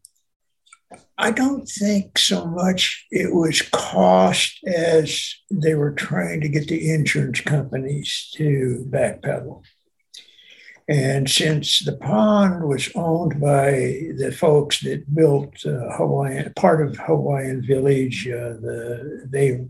[1.17, 6.91] I don't think so much it was cost as they were trying to get the
[6.91, 9.63] insurance companies to backpedal.
[10.88, 16.97] And since the pond was owned by the folks that built uh, Hawaiian, part of
[16.97, 19.65] Hawaiian Village, uh, the, they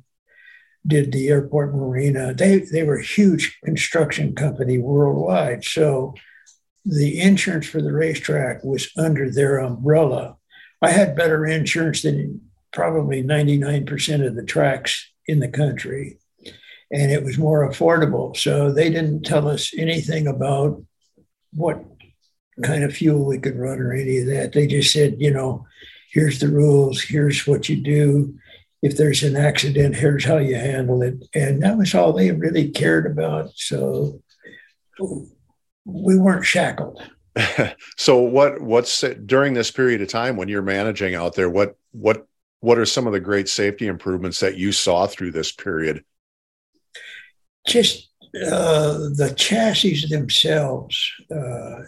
[0.86, 2.34] did the airport marina.
[2.34, 5.63] They, they were a huge construction company worldwide.
[5.63, 6.15] So
[6.84, 10.38] the insurance for the racetrack was under their umbrella.
[10.86, 16.19] I had better insurance than probably 99% of the tracks in the country,
[16.91, 18.38] and it was more affordable.
[18.38, 20.84] So they didn't tell us anything about
[21.54, 21.84] what
[22.63, 24.54] kind of fuel we could run or any of that.
[24.54, 25.65] They just said, you know,
[26.12, 28.38] here's the rules, here's what you do.
[28.82, 31.15] If there's an accident, here's how you handle it.
[31.34, 33.50] And that was all they really cared about.
[33.56, 34.21] So
[35.86, 37.02] we weren't shackled.
[37.98, 42.28] so what what's during this period of time when you're managing out there, what what
[42.62, 46.04] what are some of the great safety improvements that you saw through this period?
[47.67, 51.80] Just uh, the chassis themselves, uh,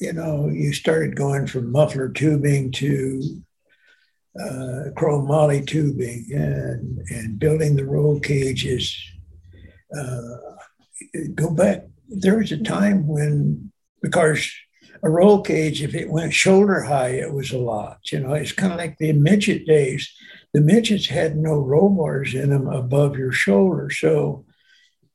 [0.00, 3.42] you know, you started going from muffler tubing to
[4.40, 8.96] uh, chromoly tubing and, and building the roll cages.
[9.94, 10.38] Uh,
[11.34, 14.50] go back, there was a time when the cars,
[15.02, 17.98] a roll cage, if it went shoulder high, it was a lot.
[18.12, 20.12] You know, it's kind of like the midget days.
[20.52, 23.90] The midgets had no roll bars in them above your shoulder.
[23.90, 24.44] So,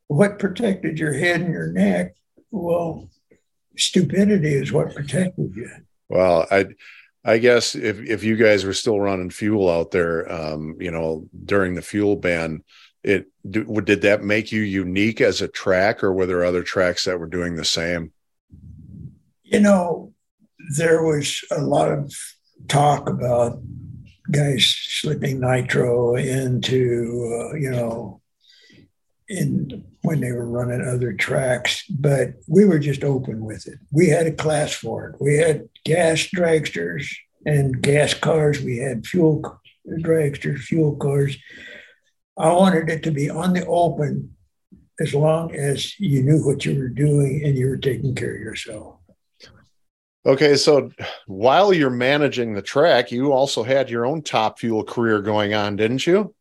[0.07, 2.15] what protected your head and your neck?
[2.51, 3.09] Well,
[3.77, 5.69] stupidity is what protected you.
[6.09, 6.67] Well, I
[7.23, 11.27] I guess if if you guys were still running fuel out there, um, you know,
[11.45, 12.63] during the fuel ban,
[13.03, 17.19] it did that make you unique as a track, or were there other tracks that
[17.19, 18.11] were doing the same?
[19.49, 20.13] You know,
[20.75, 22.13] there was a lot of
[22.67, 23.59] talk about
[24.29, 28.21] guys slipping nitro into, uh, you know,
[29.29, 33.77] in when they were running other tracks, but we were just open with it.
[33.91, 35.21] We had a class for it.
[35.21, 37.07] We had gas dragsters
[37.45, 38.61] and gas cars.
[38.61, 41.37] We had fuel dragsters, fuel cars.
[42.37, 44.35] I wanted it to be on the open
[44.99, 48.41] as long as you knew what you were doing and you were taking care of
[48.41, 48.96] yourself.
[50.27, 50.91] Okay, so
[51.25, 55.77] while you're managing the track, you also had your own top fuel career going on,
[55.77, 56.35] didn't you?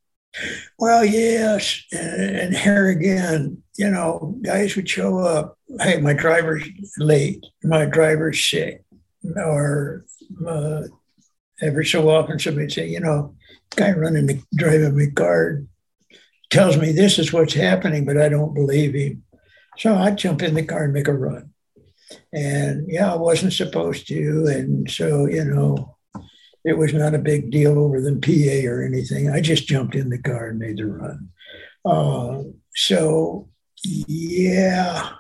[0.77, 1.85] Well, yes.
[1.93, 5.57] And here again, you know, guys would show up.
[5.81, 6.69] Hey, my driver's
[6.99, 7.47] late.
[7.63, 8.83] My driver's sick.
[9.37, 10.05] Or
[10.45, 10.83] uh,
[11.63, 13.37] every so often somebody'd say, you know,
[13.77, 15.63] guy running the driving my car
[16.51, 19.23] tells me this is what's happening, but I don't believe him.
[19.79, 21.53] So I'd jump in the car and make a run.
[22.37, 24.47] And yeah, I wasn't supposed to.
[24.47, 25.97] And so, you know,
[26.67, 29.31] it was not a big deal over the PA or anything.
[29.31, 31.31] I just jumped in the car and made the run.
[31.83, 32.43] Uh,
[32.75, 33.49] so,
[33.83, 35.13] yeah,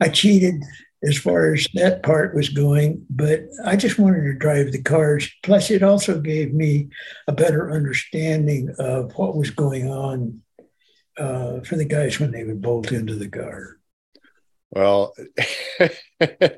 [0.00, 0.62] I cheated
[1.02, 5.30] as far as that part was going, but I just wanted to drive the cars.
[5.42, 6.88] Plus, it also gave me
[7.28, 10.40] a better understanding of what was going on
[11.18, 13.76] uh, for the guys when they would bolt into the car.
[14.70, 15.14] Well,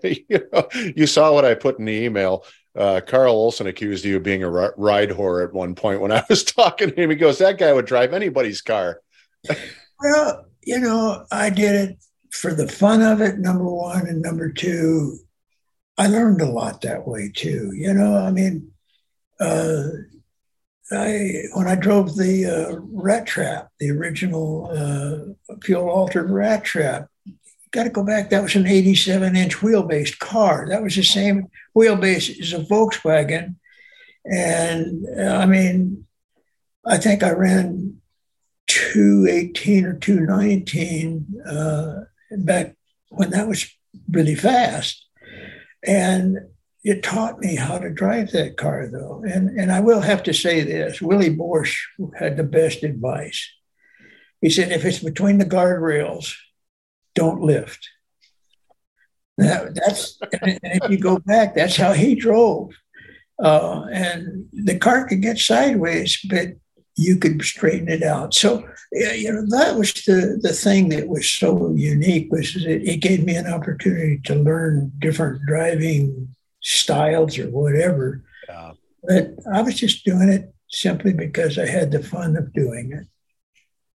[0.03, 2.45] you, know, you saw what I put in the email
[2.79, 6.25] uh, Carl Olson accused you of being a ride whore at one point when I
[6.29, 7.11] was talking to him.
[7.11, 9.01] He goes, "That guy would drive anybody's car."
[10.01, 11.99] well, you know, I did it
[12.31, 13.39] for the fun of it.
[13.39, 15.19] Number one, and number two,
[15.97, 17.73] I learned a lot that way too.
[17.75, 18.71] You know, I mean,
[19.41, 19.89] uh,
[20.93, 27.09] I when I drove the uh, rat trap, the original uh, fuel altered rat trap,
[27.71, 28.31] got to go back.
[28.31, 30.67] That was an 87 inch wheelbase car.
[30.69, 33.57] That was the same wheelbase as a Volkswagen.
[34.25, 36.07] And uh, I mean,
[36.87, 38.01] I think I ran
[38.69, 41.95] 218 or 219 uh,
[42.39, 42.77] back
[43.09, 43.69] when that was
[44.11, 45.07] really fast.
[45.87, 46.39] And
[46.85, 49.23] it taught me how to drive that car, though.
[49.27, 51.77] And, and I will have to say this Willie Borsch
[52.19, 53.51] had the best advice.
[54.41, 56.35] He said, if it's between the guardrails,
[57.19, 57.83] don't lift.
[59.39, 62.73] That, that's and if you go back, that's how he drove.
[63.41, 66.49] Uh, and the car could get sideways, but
[66.97, 68.35] you could straighten it out.
[68.35, 73.01] So you know that was the the thing that was so unique was it, it
[73.09, 78.25] gave me an opportunity to learn different driving styles or whatever.
[78.49, 78.73] Yeah.
[79.05, 83.07] But I was just doing it simply because I had the fun of doing it.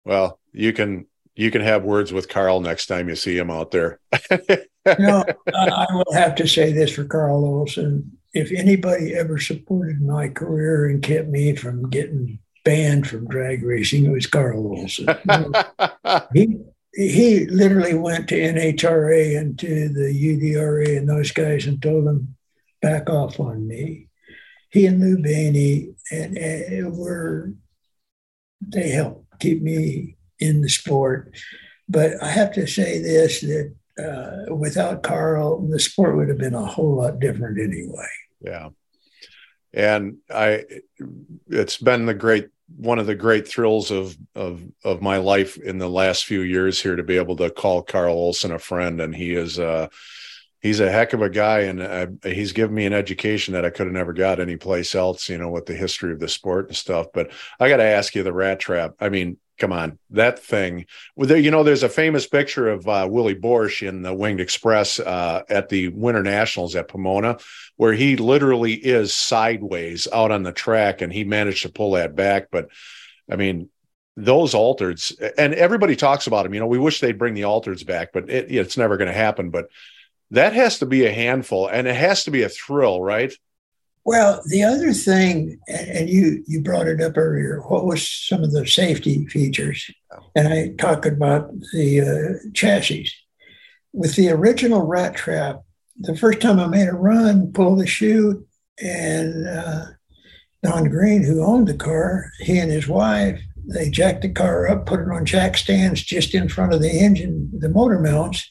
[0.05, 3.71] Well, you can you can have words with Carl next time you see him out
[3.71, 3.99] there.
[4.99, 8.19] no, I will have to say this for Carl Olson.
[8.35, 14.07] If anybody ever supported my career and kept me from getting banned from drag racing,
[14.07, 15.09] it was Carl Olson.
[16.35, 16.59] he
[16.95, 22.37] he literally went to NHRA and to the UDRA and those guys and told them
[22.83, 24.09] back off on me.
[24.71, 27.55] He and Lou Baney and, and were
[28.61, 31.35] they helped keep me in the sport.
[31.89, 36.55] But I have to say this that uh, without Carl, the sport would have been
[36.55, 38.09] a whole lot different anyway.
[38.41, 38.71] Yeah.
[39.75, 40.65] And I,
[41.49, 45.79] it's been the great, one of the great thrills of, of, of my life in
[45.79, 49.01] the last few years here to be able to call Carl Olson a friend.
[49.01, 49.89] And he is, uh,
[50.61, 53.71] he's a heck of a guy and uh, he's given me an education that I
[53.71, 56.77] could have never got anyplace else, you know, with the history of the sport and
[56.77, 57.09] stuff.
[57.13, 58.95] But I got to ask you the rat trap.
[59.01, 60.87] I mean, come on, that thing.
[61.17, 64.41] Well, there, you know, there's a famous picture of uh, Willie Borsch in the Winged
[64.41, 67.39] Express uh, at the Winter Nationals at Pomona,
[67.77, 72.15] where he literally is sideways out on the track, and he managed to pull that
[72.17, 72.49] back.
[72.51, 72.69] But
[73.31, 73.69] I mean,
[74.17, 76.55] those altereds, and everybody talks about them.
[76.55, 79.15] You know, we wish they'd bring the altereds back, but it, it's never going to
[79.15, 79.51] happen.
[79.51, 79.69] But
[80.33, 83.33] that has to be a handful, and it has to be a thrill, right?
[84.05, 88.51] Well, the other thing, and you you brought it up earlier, what was some of
[88.53, 89.91] the safety features?
[90.35, 93.11] And I talked about the uh, chassis.
[93.93, 95.63] With the original Rat Trap,
[95.99, 98.45] the first time I made a run, pulled the chute,
[98.83, 99.85] and uh,
[100.65, 104.87] Don Green, who owned the car, he and his wife, they jacked the car up,
[104.87, 108.51] put it on jack stands just in front of the engine, the motor mounts,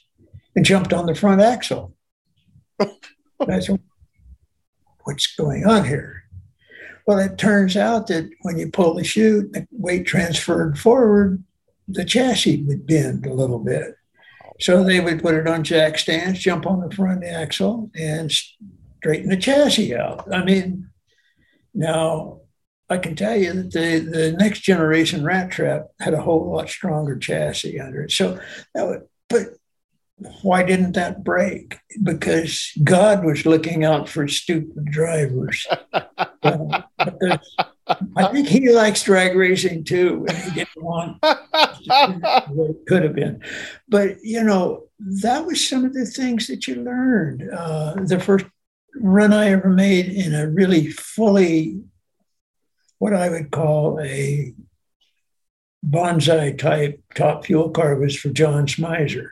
[0.56, 1.96] and jumped on the front axle.
[2.80, 3.80] I said,
[5.04, 6.24] what's going on here?
[7.08, 11.44] Well, it turns out that when you pull the chute, the weight transferred forward,
[11.88, 13.96] the chassis would bend a little bit.
[14.60, 19.30] So they would put it on jack stands, jump on the front axle, and straighten
[19.30, 20.32] the chassis out.
[20.32, 20.90] I mean,
[21.74, 22.42] now
[22.90, 26.70] I can tell you that the, the next generation rat trap had a whole lot
[26.70, 28.12] stronger chassis under it.
[28.12, 28.40] So
[28.76, 29.48] that would, but
[30.41, 31.77] why didn't that break?
[32.03, 35.65] Because God was looking out for stupid drivers.
[35.93, 36.81] uh,
[38.15, 43.41] I think he likes drag racing too, and he didn't want it could have been.
[43.88, 47.49] But you know, that was some of the things that you learned.
[47.51, 48.45] Uh, the first
[48.95, 51.81] run I ever made in a really fully,
[52.99, 54.53] what I would call a
[55.84, 59.29] Banzai type top fuel car was for John Smizer.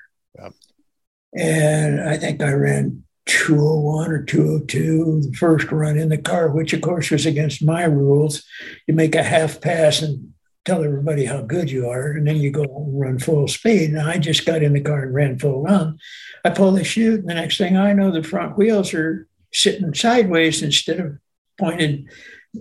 [1.34, 6.74] And I think I ran 201 or 202 the first run in the car, which
[6.74, 8.44] of course was against my rules.
[8.88, 10.34] You make a half pass and
[10.66, 13.92] tell everybody how good you are, and then you go and run full speed.
[13.92, 15.98] And I just got in the car and ran full run.
[16.44, 19.94] I pull the chute, and the next thing I know, the front wheels are sitting
[19.94, 21.18] sideways instead of
[21.60, 22.08] pointed,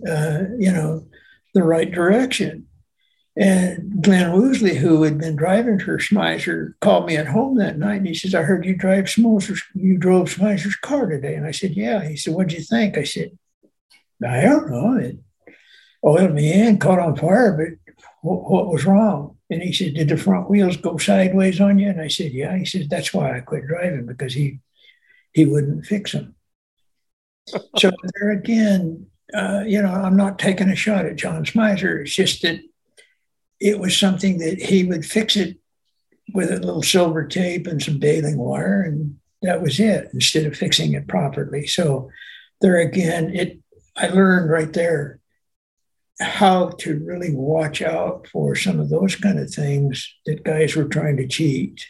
[0.07, 1.07] uh, you know,
[1.55, 2.68] the right direction.
[3.39, 7.99] And Glenn Woosley, who had been driving for Smizer, called me at home that night
[7.99, 11.37] and he says, I heard you drive Smizer's, you drove Smizer's car today.
[11.37, 12.07] And I said, Yeah.
[12.07, 12.99] He said, What'd you think?
[12.99, 13.39] I said,
[14.27, 14.97] I don't know.
[14.97, 15.19] It
[16.05, 19.37] oiled me in, caught on fire, but what, what was wrong?
[19.51, 21.91] And he said, Did the front wheels go sideways on you?
[21.91, 22.59] And I said, Yeah.
[22.59, 24.59] He said, That's why I quit driving because he
[25.33, 26.35] he wouldn't fix them.
[27.77, 32.01] so there again, uh, you know, I'm not taking a shot at John Smizer.
[32.01, 32.59] It's just that
[33.61, 35.59] it was something that he would fix it
[36.35, 40.09] with a little silver tape and some baling wire, and that was it.
[40.13, 42.11] Instead of fixing it properly, so
[42.61, 43.59] there again, it
[43.97, 45.21] I learned right there
[46.21, 50.85] how to really watch out for some of those kind of things that guys were
[50.85, 51.87] trying to cheat.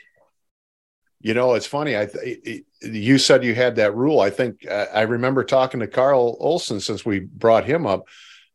[1.21, 1.97] You know, it's funny.
[1.97, 4.21] I th- you said you had that rule.
[4.21, 8.05] I think I remember talking to Carl Olson since we brought him up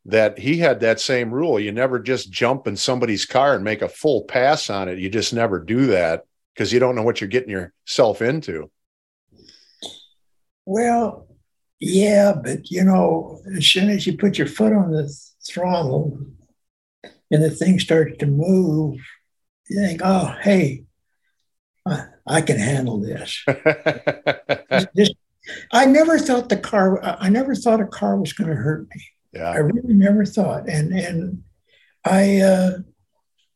[0.06, 1.60] that he had that same rule.
[1.60, 5.00] You never just jump in somebody's car and make a full pass on it.
[5.00, 8.70] You just never do that because you don't know what you're getting yourself into.
[10.66, 11.28] Well,
[11.80, 15.14] yeah, but you know, as soon as you put your foot on the
[15.46, 16.18] throttle
[17.32, 19.00] and the thing starts to move,
[19.70, 20.84] you think, oh, hey,
[21.86, 23.44] I, I can handle this.
[24.94, 25.12] this.
[25.74, 29.02] I never thought the car, I never thought a car was going to hurt me.
[29.34, 29.50] Yeah.
[29.50, 30.70] I really never thought.
[30.70, 31.44] And and
[32.06, 32.72] I uh,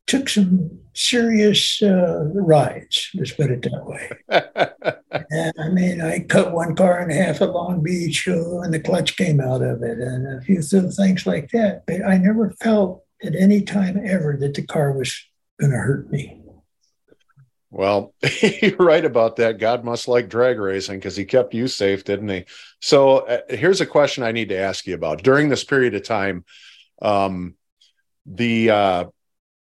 [0.06, 4.10] took some serious uh, rides, let's put it that way.
[5.30, 8.80] and I mean, I cut one car in half at Long Beach uh, and the
[8.80, 11.84] clutch came out of it and a few things like that.
[11.86, 15.16] But I never felt at any time ever that the car was
[15.60, 16.40] going to hurt me.
[17.70, 19.58] Well, you're right about that.
[19.58, 22.44] God must like drag racing because he kept you safe, didn't he?
[22.80, 25.22] So uh, here's a question I need to ask you about.
[25.22, 26.44] During this period of time,
[27.02, 27.54] um,
[28.24, 29.04] the uh,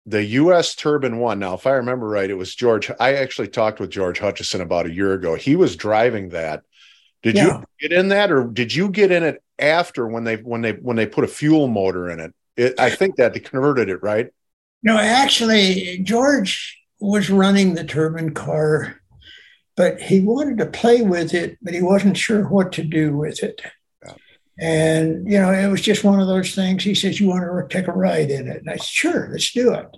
[0.06, 0.74] the U.S.
[0.74, 1.38] Turbine One.
[1.38, 2.90] Now, if I remember right, it was George.
[2.98, 5.34] I actually talked with George Hutchison about a year ago.
[5.34, 6.62] He was driving that.
[7.22, 7.58] Did yeah.
[7.58, 10.72] you get in that, or did you get in it after when they when they
[10.72, 12.34] when they put a fuel motor in it?
[12.56, 14.28] it I think that they converted it, right?
[14.82, 19.02] No, actually, George was running the turbine car
[19.76, 23.42] but he wanted to play with it, but he wasn't sure what to do with
[23.42, 23.60] it.
[24.04, 24.14] Yeah.
[24.60, 26.84] And, you know, it was just one of those things.
[26.84, 28.58] He says, You want to take a ride in it?
[28.58, 29.96] And I said, Sure, let's do it.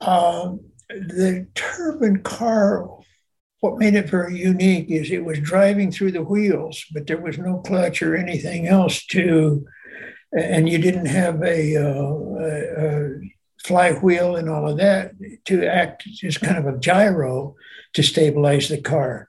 [0.00, 2.88] Um, the turbine car,
[3.60, 7.38] what made it very unique is it was driving through the wheels, but there was
[7.38, 9.66] no clutch or anything else to,
[10.36, 13.20] and you didn't have a, uh, a, a
[13.64, 15.12] flywheel and all of that
[15.46, 17.54] to act as kind of a gyro
[17.94, 19.28] to stabilize the car.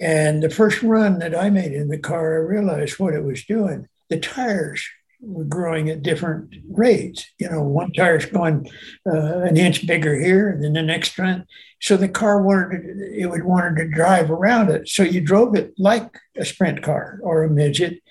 [0.00, 3.44] And the first run that I made in the car, I realized what it was
[3.44, 3.86] doing.
[4.10, 4.84] The tires
[5.20, 7.26] were growing at different rates.
[7.38, 8.68] You know, one tire's going
[9.06, 11.46] uh, an inch bigger here, then the next run.
[11.80, 14.88] So the car wanted it would wanted to drive around it.
[14.88, 18.02] So you drove it like a sprint car or a midget.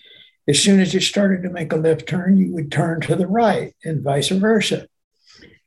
[0.47, 3.27] As soon as it started to make a left turn, you would turn to the
[3.27, 4.87] right, and vice versa.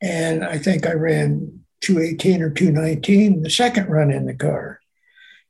[0.05, 4.81] And I think I ran 218 or 219 the second run in the car.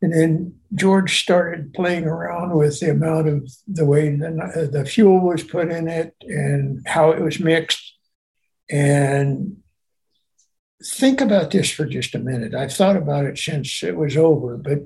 [0.01, 4.85] And then George started playing around with the amount of the way the, uh, the
[4.85, 7.97] fuel was put in it and how it was mixed.
[8.71, 9.57] And
[10.85, 12.55] think about this for just a minute.
[12.55, 14.81] I've thought about it since it was over, but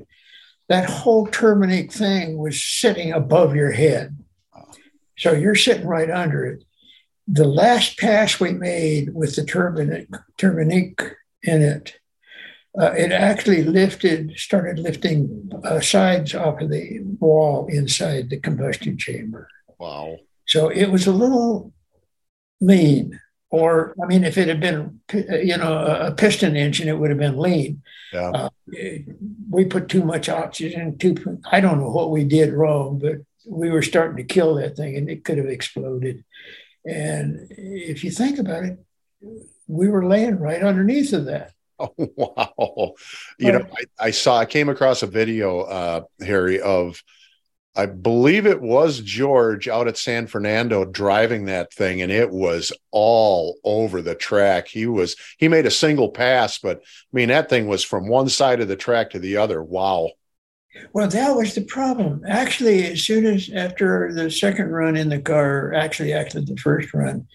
[0.70, 4.16] that whole Turbinique thing was sitting above your head.
[5.18, 6.64] So you're sitting right under it.
[7.30, 10.08] The last pass we made with the Turbinique,
[10.38, 11.94] Turbinique in it,
[12.80, 18.96] uh, it actually lifted, started lifting uh, sides off of the wall inside the combustion
[18.96, 19.48] chamber.
[19.78, 20.16] Wow.
[20.46, 21.72] So it was a little
[22.60, 23.20] lean.
[23.50, 27.18] Or, I mean, if it had been, you know, a piston engine, it would have
[27.18, 27.82] been lean.
[28.12, 28.30] Yeah.
[28.30, 28.48] Uh,
[29.50, 33.16] we put too much oxygen, too, I don't know what we did wrong, but
[33.46, 36.24] we were starting to kill that thing and it could have exploded.
[36.88, 38.78] And if you think about it,
[39.66, 41.52] we were laying right underneath of that.
[41.80, 42.94] Oh, wow.
[43.38, 43.64] You know,
[44.00, 47.00] I, I, saw, I came across a video, uh, Harry, of,
[47.76, 52.72] I believe it was George out at San Fernando driving that thing, and it was
[52.90, 54.66] all over the track.
[54.66, 58.28] He was, he made a single pass, but I mean, that thing was from one
[58.28, 59.62] side of the track to the other.
[59.62, 60.10] Wow.
[60.92, 62.22] Well, that was the problem.
[62.26, 66.92] Actually, as soon as after the second run in the car, actually, after the first
[66.94, 67.26] run,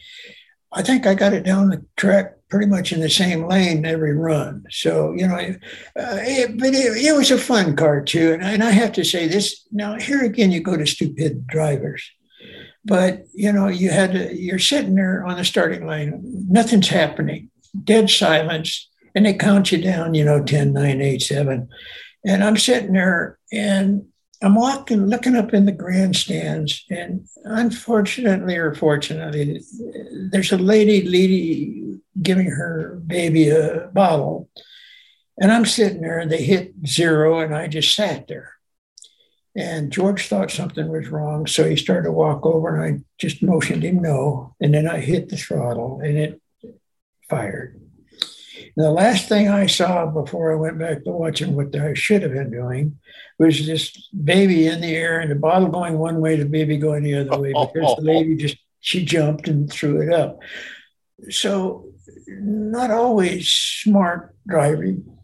[0.72, 4.16] I think I got it down the track pretty much in the same lane every
[4.16, 4.64] run.
[4.70, 5.56] So, you know, uh,
[5.96, 8.34] it, but it, it, was a fun car too.
[8.34, 12.04] And, and I have to say this now, here again, you go to stupid drivers.
[12.86, 16.20] But, you know, you had to, you're sitting there on the starting line,
[16.50, 17.50] nothing's happening,
[17.84, 18.90] dead silence.
[19.16, 21.70] And they count you down, you know, 10, 9, 8, 7.
[22.26, 24.06] And I'm sitting there and
[24.44, 29.62] I'm walking, looking up in the grandstands, and unfortunately or fortunately,
[30.32, 34.50] there's a lady, lady giving her baby a bottle,
[35.40, 38.52] and I'm sitting there, and they hit zero, and I just sat there.
[39.56, 43.42] And George thought something was wrong, so he started to walk over, and I just
[43.42, 46.42] motioned him no, and then I hit the throttle, and it
[47.30, 47.80] fired.
[48.76, 52.34] The last thing I saw before I went back to watching what I should have
[52.34, 52.98] been doing
[53.38, 57.04] was this baby in the air and the bottle going one way, the baby going
[57.04, 60.40] the other way because the lady just she jumped and threw it up.
[61.30, 61.94] So
[62.28, 65.18] not always smart driving,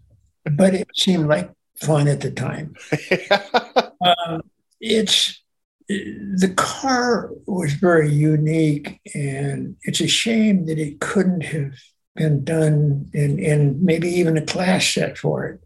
[0.45, 2.75] but it seemed like fun at the time.
[4.05, 4.41] um,
[4.79, 5.41] it's
[5.89, 11.73] the car was very unique, and it's a shame that it couldn't have
[12.19, 15.63] been done and, in maybe even a class set for it.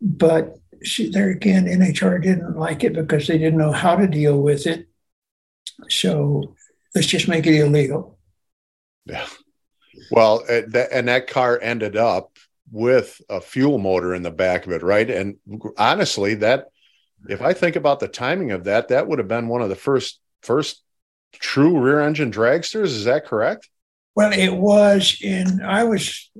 [0.00, 4.40] But see, there again, NHR didn't like it because they didn't know how to deal
[4.40, 4.86] with it.
[5.88, 6.54] So
[6.94, 8.18] let's just make it illegal.
[9.06, 9.26] Yeah.
[10.10, 10.62] Well, uh,
[10.92, 12.36] and that car ended up
[12.70, 15.08] with a fuel motor in the back of it, right?
[15.08, 15.36] And
[15.78, 16.66] honestly, that
[17.28, 19.76] if I think about the timing of that, that would have been one of the
[19.76, 20.82] first first
[21.32, 22.84] true rear engine dragsters.
[22.84, 23.70] Is that correct?
[24.16, 25.60] Well, it was in.
[25.62, 26.30] I was.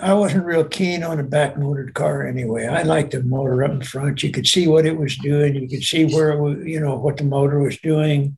[0.00, 2.66] I wasn't real keen on a back motored car anyway.
[2.66, 4.24] I liked the motor up in front.
[4.24, 5.54] You could see what it was doing.
[5.54, 8.36] You could see where it was, you know what the motor was doing.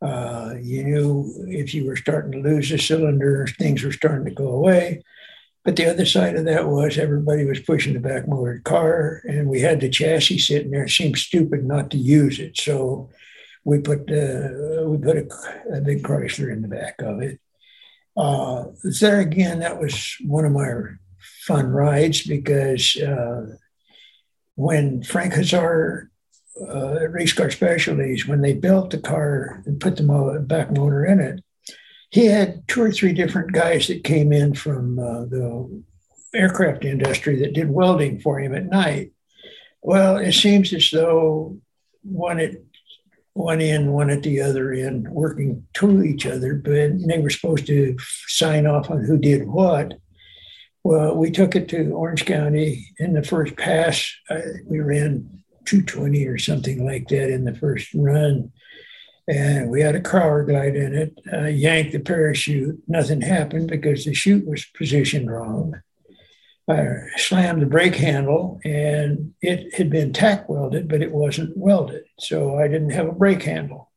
[0.00, 4.30] Uh, you knew if you were starting to lose a cylinder, things were starting to
[4.30, 5.02] go away.
[5.64, 9.48] But the other side of that was everybody was pushing the back motored car, and
[9.48, 10.84] we had the chassis sitting there.
[10.84, 13.10] It seemed stupid not to use it, so
[13.64, 15.28] we put uh, we put a,
[15.74, 17.40] a big Chrysler in the back of it
[18.20, 18.66] uh,
[19.00, 20.70] there again, that was one of my
[21.46, 23.46] fun rides because uh,
[24.56, 26.08] when Frank Huszar
[26.60, 31.20] uh, Race Car Specialties, when they built the car and put the back motor in
[31.20, 31.42] it,
[32.10, 35.82] he had two or three different guys that came in from uh, the
[36.34, 39.12] aircraft industry that did welding for him at night.
[39.80, 41.58] Well, it seems as though
[42.02, 42.56] when at
[43.34, 47.66] one end, one at the other end, working to each other, but they were supposed
[47.66, 49.94] to sign off on who did what.
[50.82, 54.10] Well, we took it to Orange County in the first pass.
[54.28, 58.50] Uh, we ran 220 or something like that in the first run.
[59.28, 62.82] And we had a Crower glide in it, yanked the parachute.
[62.88, 65.80] Nothing happened because the chute was positioned wrong.
[66.70, 72.04] I slammed the brake handle and it had been tack welded, but it wasn't welded.
[72.18, 73.90] So I didn't have a brake handle,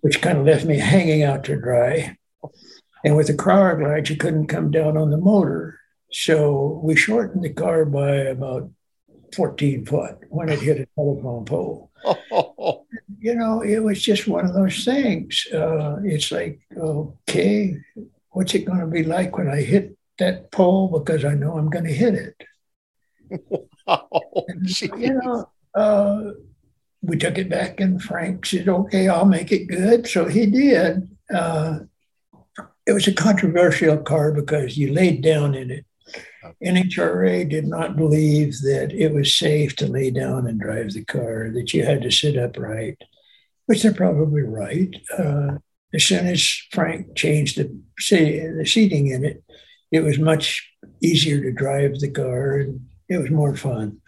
[0.00, 2.16] which kind of left me hanging out to dry.
[3.04, 5.78] And with the Crower glide, you couldn't come down on the motor.
[6.10, 8.70] So we shortened the car by about
[9.34, 11.90] 14 foot when it hit a telephone pole.
[13.18, 15.46] you know, it was just one of those things.
[15.52, 17.76] Uh, it's like, okay,
[18.30, 21.70] what's it going to be like when I hit that pole because I know I'm
[21.70, 22.44] going to hit it.
[23.86, 26.30] Oh, and, you know, uh,
[27.02, 31.06] we took it back, and Frank said, "Okay, I'll make it good." So he did.
[31.32, 31.80] Uh,
[32.86, 35.84] it was a controversial car because you laid down in it.
[36.64, 41.50] NHRA did not believe that it was safe to lay down and drive the car;
[41.50, 42.96] that you had to sit upright,
[43.66, 44.96] which they're probably right.
[45.18, 45.58] Uh,
[45.92, 46.42] as soon as
[46.72, 47.64] Frank changed the,
[48.10, 49.44] the seating in it,
[49.94, 54.00] it was much easier to drive the car and it was more fun.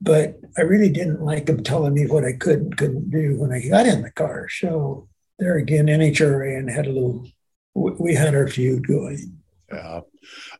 [0.00, 3.52] But I really didn't like him telling me what I could and couldn't do when
[3.52, 4.48] I got in the car.
[4.48, 5.06] So
[5.38, 7.26] there again, NHRA and had a little,
[7.74, 9.38] we had our feud going.
[9.70, 10.00] Yeah.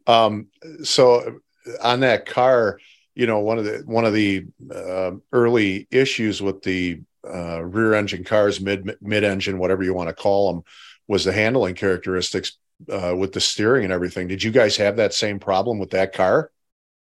[0.07, 0.49] Um,
[0.83, 1.41] so
[1.83, 2.79] on that car,
[3.15, 7.95] you know, one of the one of the uh, early issues with the uh, rear
[7.95, 10.63] engine cars, mid mid engine, whatever you want to call them,
[11.09, 12.59] was the handling characteristics
[12.91, 14.29] uh, with the steering and everything.
[14.29, 16.51] Did you guys have that same problem with that car?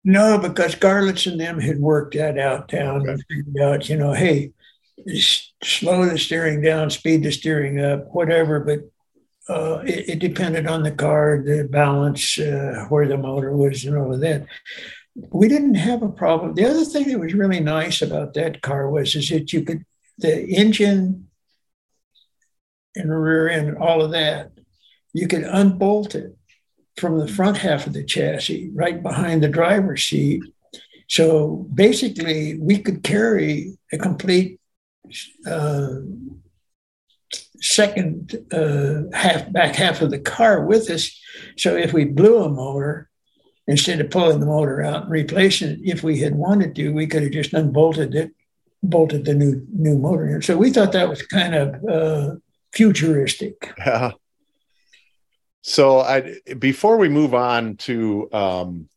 [0.04, 3.12] No, because Garlits and them had worked that out down okay.
[3.12, 4.52] and figured out, you know, hey,
[5.62, 8.60] slow the steering down, speed the steering up, whatever.
[8.60, 8.80] But
[9.52, 13.96] uh, it, it, depended on the car, the balance, uh, where the motor was, and
[13.96, 14.46] all of that.
[15.14, 16.54] We didn't have a problem.
[16.54, 19.84] The other thing that was really nice about that car was is that you could
[20.18, 21.28] the engine
[22.94, 24.52] and the rear end, all of that
[25.12, 26.36] you could unbolt it
[26.96, 30.42] from the front half of the chassis right behind the driver's seat.
[31.08, 34.60] So basically, we could carry a complete
[35.46, 35.88] uh,
[37.60, 41.18] second uh, half back half of the car with us.
[41.56, 43.08] So if we blew a motor,
[43.66, 47.06] instead of pulling the motor out and replacing it, if we had wanted to, we
[47.06, 48.32] could have just unbolted it,
[48.82, 50.42] bolted the new new motor in.
[50.42, 52.34] So we thought that was kind of uh,
[52.72, 53.72] futuristic.
[53.78, 54.12] Yeah.
[55.62, 58.88] So I before we move on to um,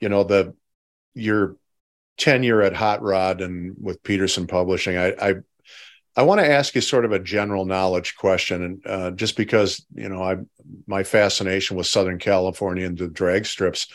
[0.00, 0.54] you know the
[1.14, 1.56] your
[2.16, 5.34] tenure at Hot Rod and with Petersen Publishing, I I,
[6.16, 9.84] I want to ask you sort of a general knowledge question, and uh, just because
[9.94, 10.36] you know I
[10.86, 13.88] my fascination with Southern California and the drag strips.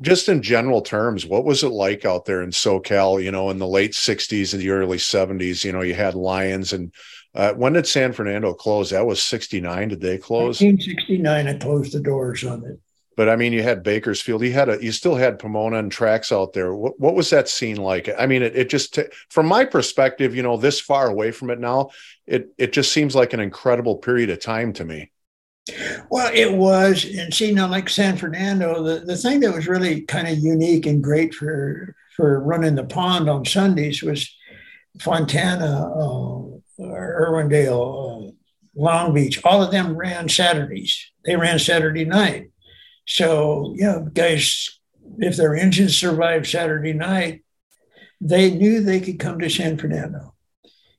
[0.00, 3.22] Just in general terms, what was it like out there in SoCal?
[3.22, 6.72] You know, in the late '60s and the early '70s, you know, you had Lions
[6.72, 6.92] and
[7.34, 8.90] uh, when did San Fernando close?
[8.90, 9.88] That was 69.
[9.88, 10.60] Did they close?
[10.60, 12.80] 1969, I closed the doors on it.
[13.16, 16.32] But I mean, you had Bakersfield, you had a, you still had Pomona and tracks
[16.32, 16.74] out there.
[16.74, 18.08] What, what was that scene like?
[18.18, 21.50] I mean, it, it just, t- from my perspective, you know, this far away from
[21.50, 21.90] it now,
[22.26, 25.10] it, it just seems like an incredible period of time to me.
[26.08, 30.02] Well, it was, and see now, like San Fernando, the, the thing that was really
[30.02, 34.34] kind of unique and great for for running the pond on Sundays was
[34.98, 38.32] Fontana, uh, Irwindale, uh,
[38.74, 41.10] Long Beach, all of them ran Saturdays.
[41.24, 42.50] They ran Saturday night.
[43.06, 44.78] So, yeah, guys,
[45.18, 47.42] if their engines survived Saturday night,
[48.20, 50.34] they knew they could come to San Fernando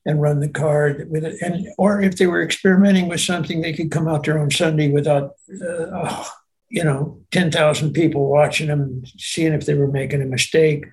[0.06, 1.42] and run the car with it.
[1.42, 4.90] And or if they were experimenting with something, they could come out there on Sunday
[4.90, 6.30] without, uh, oh,
[6.70, 10.86] you know, ten thousand people watching them, seeing if they were making a mistake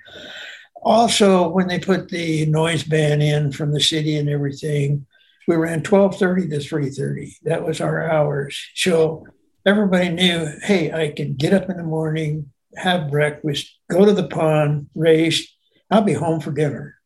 [0.83, 5.07] also, when they put the noise ban in from the city and everything,
[5.47, 7.39] we ran 12:30 to 3:30.
[7.43, 8.59] That was our hours.
[8.75, 9.27] So
[9.67, 14.29] everybody knew, hey, I can get up in the morning, have breakfast, go to the
[14.29, 15.55] pond, race.
[15.91, 16.97] I'll be home for dinner.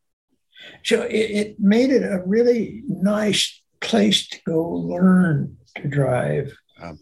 [0.84, 6.56] So it, it made it a really nice place to go learn to drive.
[6.80, 6.98] Um,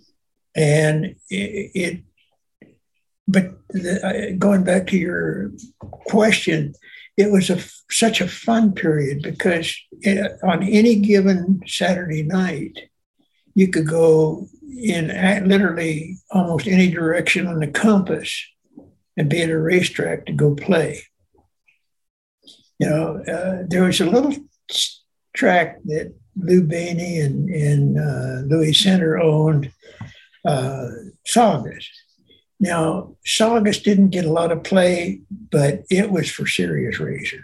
[0.54, 2.04] and it, it
[3.30, 6.74] but the, going back to your question,
[7.16, 7.60] it was a,
[7.90, 12.78] such a fun period because it, on any given Saturday night,
[13.54, 14.48] you could go
[14.82, 15.08] in
[15.48, 18.46] literally almost any direction on the compass
[19.16, 21.02] and be at a racetrack to go play.
[22.78, 24.34] You know, uh, there was a little
[25.34, 29.70] track that Lou Baney and, and uh, Louis Senter owned,
[30.46, 30.88] uh,
[31.26, 31.88] Saugus.
[32.60, 37.42] Now, Saugus didn't get a lot of play, but it was for serious racers.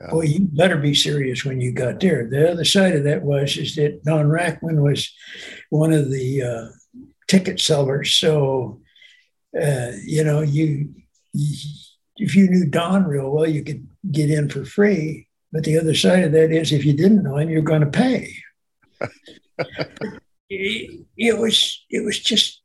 [0.00, 0.08] Yeah.
[0.12, 2.28] Well, you better be serious when you got there.
[2.28, 5.12] The other side of that was is that Don Rackman was
[5.70, 8.10] one of the uh, ticket sellers.
[8.10, 8.80] So,
[9.60, 10.92] uh, you know, you,
[11.32, 11.56] you
[12.16, 15.28] if you knew Don real well, you could get in for free.
[15.52, 17.86] But the other side of that is if you didn't know him, you're going to
[17.86, 18.34] pay.
[20.50, 22.60] it, it was it was just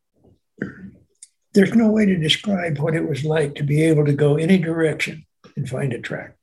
[1.53, 4.57] there's no way to describe what it was like to be able to go any
[4.57, 5.25] direction
[5.55, 6.35] and find a track.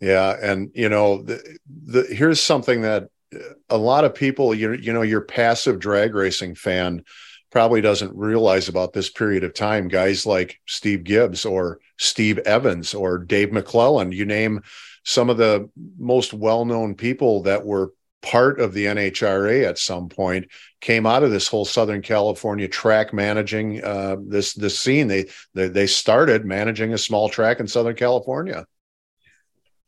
[0.00, 3.38] Yeah, and you know, the, the, here's something that uh,
[3.68, 7.04] a lot of people, you you know, your passive drag racing fan
[7.50, 9.88] probably doesn't realize about this period of time.
[9.88, 14.62] Guys like Steve Gibbs or Steve Evans or Dave McClelland, you name
[15.04, 15.68] some of the
[15.98, 17.92] most well-known people that were
[18.22, 20.48] part of the NHRA at some point
[20.80, 25.08] came out of this whole Southern California track managing uh, this this scene.
[25.08, 28.66] They, they they started managing a small track in Southern California.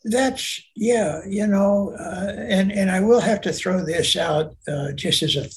[0.05, 4.93] That's yeah, you know, uh, and and I will have to throw this out uh,
[4.93, 5.49] just as a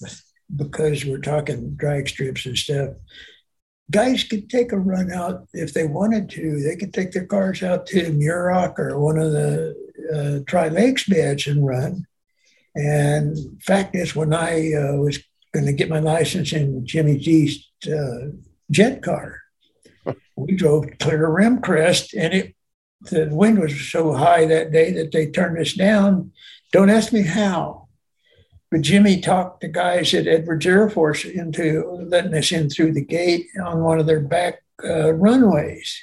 [0.56, 2.90] because we're talking drag strips and stuff.
[3.92, 6.62] Guys could take a run out if they wanted to.
[6.62, 9.76] They could take their cars out to Muroc or one of the
[10.14, 12.06] uh, Tri Lakes beds and run
[12.76, 15.20] and fact is, when I uh, was
[15.54, 18.32] going to get my license in Jimmy G's uh,
[18.70, 19.42] jet car,
[20.36, 22.56] we drove clear Rimcrest, and it
[23.12, 26.32] the wind was so high that day that they turned us down.
[26.72, 27.88] Don't ask me how,
[28.72, 33.06] but Jimmy talked the guys at Edwards Air Force into letting us in through the
[33.06, 35.96] gate on one of their back uh, runways.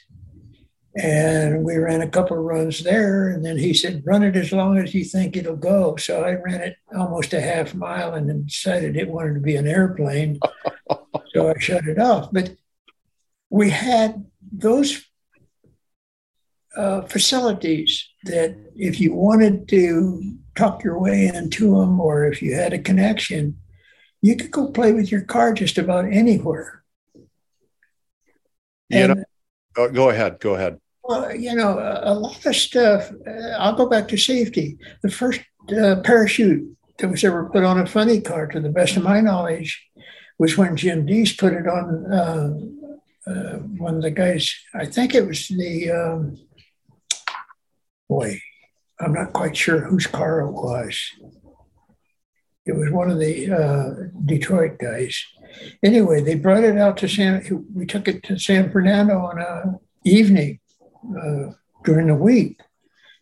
[0.94, 3.30] And we ran a couple of runs there.
[3.30, 5.96] And then he said, run it as long as you think it'll go.
[5.96, 9.56] So I ran it almost a half mile and then decided it wanted to be
[9.56, 10.38] an airplane.
[11.32, 12.28] so I shut it off.
[12.30, 12.54] But
[13.48, 15.02] we had those
[16.76, 22.54] uh, facilities that if you wanted to talk your way into them or if you
[22.54, 23.58] had a connection,
[24.20, 26.84] you could go play with your car just about anywhere.
[27.14, 27.24] You
[28.90, 29.24] and, know,
[29.76, 30.40] oh, go ahead.
[30.40, 30.78] Go ahead.
[31.04, 33.10] Well, you know, a, lot of stuff.
[33.26, 34.78] Uh, I'll go back to safety.
[35.02, 35.40] The first
[35.76, 39.20] uh, parachute that was ever put on a funny car, to the best of my
[39.20, 39.84] knowledge,
[40.38, 44.54] was when Jim Deist put it on uh, uh, one of the guys.
[44.74, 46.38] I think it was the um,
[48.08, 48.40] boy.
[49.00, 51.00] I'm not quite sure whose car it was.
[52.64, 53.90] It was one of the uh,
[54.24, 55.24] Detroit guys.
[55.82, 57.66] Anyway, they brought it out to San.
[57.74, 60.60] We took it to San Fernando on a evening
[61.16, 61.52] uh,
[61.84, 62.60] during the week.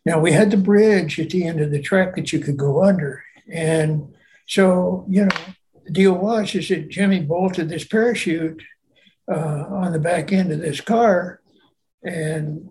[0.05, 2.83] Now we had the bridge at the end of the track that you could go
[2.83, 4.13] under, and
[4.47, 5.35] so you know
[5.85, 8.61] the deal was is that Jimmy bolted this parachute
[9.31, 11.41] uh, on the back end of this car,
[12.03, 12.69] and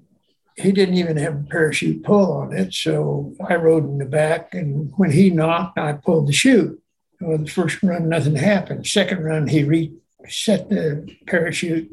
[0.56, 2.74] he didn't even have a parachute pull on it.
[2.74, 6.80] So I rode in the back, and when he knocked, I pulled the chute.
[7.20, 8.86] Well, the first run, nothing happened.
[8.86, 11.90] Second run, he reset the parachute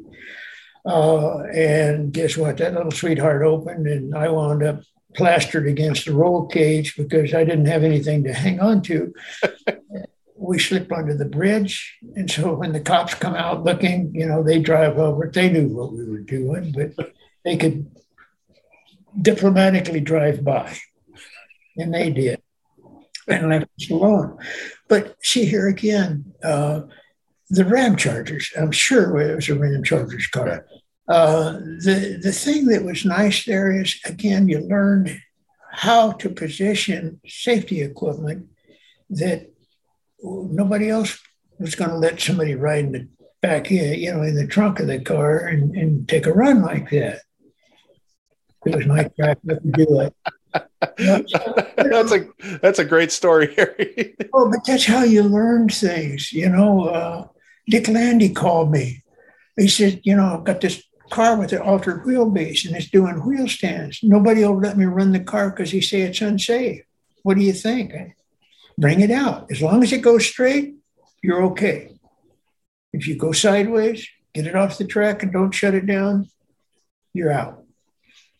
[0.87, 2.57] uh, and guess what?
[2.57, 4.81] That little sweetheart opened, and I wound up
[5.15, 9.13] plastered against the roll cage because I didn't have anything to hang on to.
[10.35, 11.97] we slipped under the bridge.
[12.15, 15.29] And so when the cops come out looking, you know, they drive over.
[15.33, 17.11] They knew what we were doing, but
[17.43, 17.91] they could
[19.21, 20.77] diplomatically drive by.
[21.75, 22.41] And they did
[23.27, 24.37] and left us alone.
[24.87, 26.81] But see here again, uh,
[27.49, 30.65] the Ramchargers, I'm sure it was a Ram Chargers car.
[31.07, 35.21] Uh, the, the thing that was nice there is, again, you learned
[35.71, 38.47] how to position safety equipment
[39.09, 39.49] that
[40.21, 41.19] nobody else
[41.59, 43.07] was going to let somebody ride in the
[43.41, 46.89] back you know, in the trunk of the car and, and take a run like
[46.89, 47.21] that.
[48.65, 50.13] It was my track to do it.
[50.97, 52.27] that's a
[52.61, 54.15] that's a great story, Harry.
[54.33, 56.85] oh, but that's how you learn things, you know.
[56.85, 57.27] Uh,
[57.67, 59.03] Dick Landy called me.
[59.57, 63.25] He said, you know, I've got this car with an altered wheelbase and it's doing
[63.25, 63.99] wheel stands.
[64.03, 66.83] Nobody will let me run the car because he say it's unsafe.
[67.23, 67.93] What do you think?
[68.77, 69.51] Bring it out.
[69.51, 70.75] As long as it goes straight,
[71.23, 71.97] you're okay.
[72.93, 76.29] If you go sideways, get it off the track and don't shut it down,
[77.13, 77.63] you're out.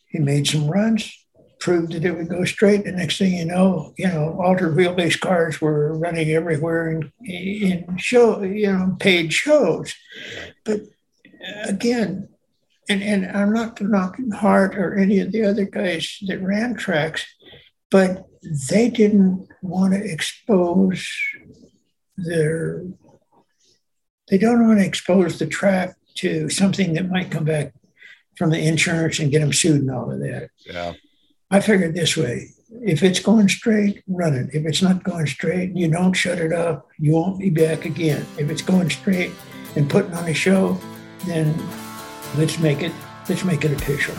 [0.08, 1.27] He made some runs,
[1.60, 2.84] proved that it would go straight.
[2.84, 7.98] The next thing you know, you know, altered wheelbase cars were running everywhere in, in
[7.98, 9.94] show, you know, paid shows.
[10.64, 10.82] But
[11.66, 12.30] again,
[12.90, 17.26] and and I'm not knocking Hart or any of the other guys that ran tracks,
[17.92, 18.26] but
[18.70, 21.08] they didn't want to expose
[22.18, 22.84] their
[24.30, 27.74] they don't want to expose the track to something that might come back
[28.36, 30.50] from the insurance and get them sued and all of that.
[30.66, 30.94] Yeah.
[31.50, 32.50] I figured this way
[32.82, 34.50] if it's going straight, run it.
[34.54, 38.26] If it's not going straight, you don't shut it off, you won't be back again.
[38.38, 39.32] If it's going straight
[39.78, 40.78] and putting on a show,
[41.26, 41.56] then
[42.38, 42.92] let's make it
[43.30, 44.16] let's make it official.